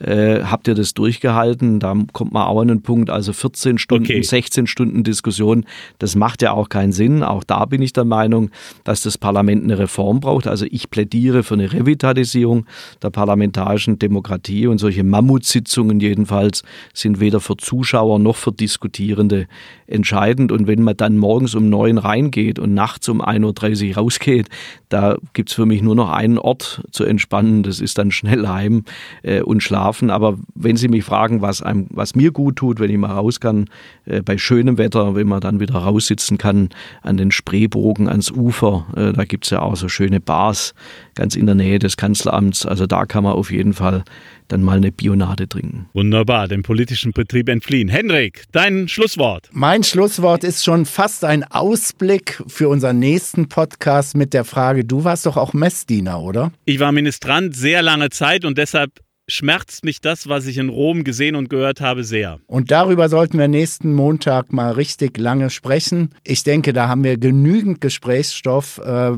habt 0.00 0.66
ihr 0.66 0.74
das 0.74 0.94
durchgehalten? 0.94 1.78
Da 1.78 1.94
kommt 2.12 2.32
man 2.32 2.42
auch 2.42 2.60
an 2.60 2.68
den 2.68 2.82
Punkt, 2.82 3.08
also 3.08 3.32
14 3.32 3.78
Stunden, 3.78 4.06
okay. 4.06 4.22
16 4.22 4.66
Stunden 4.66 5.04
Diskussion, 5.04 5.64
das 6.00 6.16
macht 6.16 6.42
ja 6.42 6.52
auch 6.52 6.68
keinen 6.68 6.90
Sinn. 6.90 7.22
Auch 7.22 7.44
da 7.44 7.66
bin 7.66 7.82
ich 7.82 7.92
der 7.92 8.04
Meinung, 8.04 8.50
dass 8.82 9.02
das 9.02 9.16
Parlament 9.16 9.62
eine 9.62 9.78
Reform 9.78 10.18
braucht. 10.18 10.48
Also 10.48 10.66
ich 10.68 10.90
plädiere 10.90 11.44
für 11.44 11.54
eine 11.54 11.72
Revitalisierung 11.72 12.66
der 13.00 13.11
parlamentarischen 13.12 13.98
Demokratie 13.98 14.66
und 14.66 14.78
solche 14.78 15.04
Mammutsitzungen 15.04 16.00
jedenfalls 16.00 16.62
sind 16.92 17.20
weder 17.20 17.40
für 17.40 17.56
Zuschauer 17.56 18.18
noch 18.18 18.36
für 18.36 18.52
Diskutierende 18.52 19.46
entscheidend. 19.86 20.50
Und 20.50 20.66
wenn 20.66 20.82
man 20.82 20.96
dann 20.96 21.18
morgens 21.18 21.54
um 21.54 21.68
neun 21.68 21.98
reingeht 21.98 22.58
und 22.58 22.74
nachts 22.74 23.08
um 23.08 23.22
1.30 23.22 23.90
Uhr 23.90 23.96
rausgeht, 23.96 24.48
da 24.88 25.16
gibt 25.32 25.50
es 25.50 25.54
für 25.54 25.66
mich 25.66 25.82
nur 25.82 25.94
noch 25.94 26.10
einen 26.10 26.38
Ort 26.38 26.82
zu 26.90 27.04
entspannen. 27.04 27.62
Das 27.62 27.80
ist 27.80 27.98
dann 27.98 28.10
schnell 28.10 28.48
heim 28.48 28.84
äh, 29.22 29.42
und 29.42 29.62
schlafen. 29.62 30.10
Aber 30.10 30.38
wenn 30.54 30.76
Sie 30.76 30.88
mich 30.88 31.04
fragen, 31.04 31.42
was, 31.42 31.62
einem, 31.62 31.86
was 31.90 32.14
mir 32.14 32.32
gut 32.32 32.56
tut, 32.56 32.80
wenn 32.80 32.90
ich 32.90 32.98
mal 32.98 33.12
raus 33.12 33.40
kann, 33.40 33.66
äh, 34.06 34.22
bei 34.22 34.38
schönem 34.38 34.78
Wetter, 34.78 35.14
wenn 35.14 35.28
man 35.28 35.40
dann 35.40 35.60
wieder 35.60 35.74
raussitzen 35.74 36.38
kann 36.38 36.70
an 37.02 37.16
den 37.16 37.30
Spreebogen, 37.30 38.08
ans 38.08 38.30
Ufer, 38.30 38.86
äh, 38.96 39.12
da 39.12 39.24
gibt 39.24 39.44
es 39.44 39.50
ja 39.50 39.60
auch 39.60 39.76
so 39.76 39.88
schöne 39.88 40.20
Bars 40.20 40.74
ganz 41.14 41.36
in 41.36 41.46
der 41.46 41.54
Nähe 41.54 41.78
des 41.78 41.96
Kanzleramts. 41.96 42.66
Also 42.66 42.86
da 42.86 43.01
kann 43.06 43.24
man 43.24 43.32
auf 43.32 43.50
jeden 43.50 43.72
Fall 43.72 44.04
dann 44.48 44.62
mal 44.62 44.76
eine 44.76 44.92
Bionade 44.92 45.48
trinken. 45.48 45.88
Wunderbar, 45.94 46.48
dem 46.48 46.62
politischen 46.62 47.12
Betrieb 47.12 47.48
entfliehen. 47.48 47.88
Henrik, 47.88 48.44
dein 48.52 48.88
Schlusswort. 48.88 49.48
Mein 49.52 49.82
Schlusswort 49.82 50.44
ist 50.44 50.64
schon 50.64 50.84
fast 50.84 51.24
ein 51.24 51.44
Ausblick 51.44 52.42
für 52.46 52.68
unseren 52.68 52.98
nächsten 52.98 53.48
Podcast 53.48 54.16
mit 54.16 54.34
der 54.34 54.44
Frage, 54.44 54.84
du 54.84 55.04
warst 55.04 55.26
doch 55.26 55.36
auch 55.36 55.52
Messdiener, 55.52 56.20
oder? 56.20 56.52
Ich 56.64 56.80
war 56.80 56.92
Ministrant 56.92 57.56
sehr 57.56 57.82
lange 57.82 58.10
Zeit 58.10 58.44
und 58.44 58.58
deshalb 58.58 59.00
schmerzt 59.28 59.84
mich 59.84 60.00
das, 60.00 60.28
was 60.28 60.46
ich 60.46 60.58
in 60.58 60.68
Rom 60.68 61.04
gesehen 61.04 61.36
und 61.36 61.48
gehört 61.48 61.80
habe, 61.80 62.04
sehr. 62.04 62.38
Und 62.46 62.70
darüber 62.70 63.08
sollten 63.08 63.38
wir 63.38 63.48
nächsten 63.48 63.94
Montag 63.94 64.52
mal 64.52 64.72
richtig 64.72 65.16
lange 65.18 65.50
sprechen. 65.50 66.10
Ich 66.24 66.44
denke, 66.44 66.72
da 66.72 66.88
haben 66.88 67.04
wir 67.04 67.16
genügend 67.16 67.80
Gesprächsstoff. 67.80 68.78
Äh, 68.78 69.12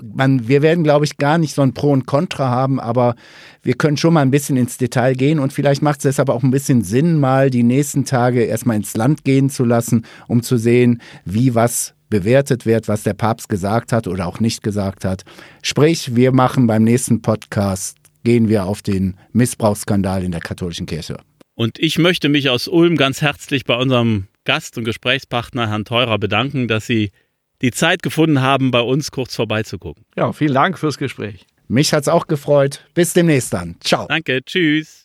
man, 0.00 0.48
wir 0.48 0.62
werden, 0.62 0.84
glaube 0.84 1.04
ich, 1.04 1.16
gar 1.16 1.38
nicht 1.38 1.54
so 1.54 1.62
ein 1.62 1.74
Pro 1.74 1.90
und 1.90 2.06
Contra 2.06 2.48
haben, 2.48 2.80
aber 2.80 3.14
wir 3.62 3.74
können 3.74 3.96
schon 3.96 4.14
mal 4.14 4.22
ein 4.22 4.30
bisschen 4.30 4.56
ins 4.56 4.78
Detail 4.78 5.14
gehen 5.14 5.38
und 5.38 5.52
vielleicht 5.52 5.82
macht 5.82 5.98
es 5.98 6.04
deshalb 6.04 6.28
auch 6.28 6.42
ein 6.42 6.50
bisschen 6.50 6.82
Sinn, 6.82 7.18
mal 7.18 7.50
die 7.50 7.62
nächsten 7.62 8.04
Tage 8.04 8.44
erstmal 8.44 8.76
ins 8.76 8.96
Land 8.96 9.24
gehen 9.24 9.50
zu 9.50 9.64
lassen, 9.64 10.04
um 10.28 10.42
zu 10.42 10.56
sehen, 10.56 11.00
wie 11.24 11.54
was 11.54 11.94
bewertet 12.08 12.66
wird, 12.66 12.88
was 12.88 13.02
der 13.02 13.14
Papst 13.14 13.48
gesagt 13.48 13.92
hat 13.92 14.06
oder 14.06 14.26
auch 14.26 14.38
nicht 14.38 14.62
gesagt 14.62 15.04
hat. 15.04 15.24
Sprich, 15.62 16.14
wir 16.14 16.32
machen 16.32 16.66
beim 16.66 16.84
nächsten 16.84 17.22
Podcast, 17.22 17.96
gehen 18.24 18.48
wir 18.48 18.66
auf 18.66 18.82
den 18.82 19.16
Missbrauchsskandal 19.32 20.22
in 20.22 20.30
der 20.30 20.40
katholischen 20.40 20.86
Kirche. 20.86 21.16
Und 21.54 21.78
ich 21.78 21.98
möchte 21.98 22.28
mich 22.28 22.50
aus 22.50 22.68
Ulm 22.68 22.96
ganz 22.96 23.22
herzlich 23.22 23.64
bei 23.64 23.76
unserem 23.76 24.26
Gast 24.44 24.76
und 24.76 24.84
Gesprächspartner 24.84 25.68
Herrn 25.68 25.84
Teurer 25.84 26.18
bedanken, 26.18 26.66
dass 26.66 26.86
Sie 26.86 27.12
die 27.62 27.70
Zeit 27.70 28.02
gefunden 28.02 28.42
haben, 28.42 28.70
bei 28.70 28.80
uns 28.80 29.10
kurz 29.10 29.34
vorbeizugucken. 29.34 30.04
Ja, 30.16 30.32
vielen 30.32 30.54
Dank 30.54 30.78
fürs 30.78 30.98
Gespräch. 30.98 31.46
Mich 31.68 31.94
hat's 31.94 32.08
auch 32.08 32.26
gefreut. 32.26 32.84
Bis 32.92 33.14
demnächst 33.14 33.54
dann. 33.54 33.76
Ciao. 33.80 34.06
Danke, 34.06 34.44
tschüss. 34.44 34.98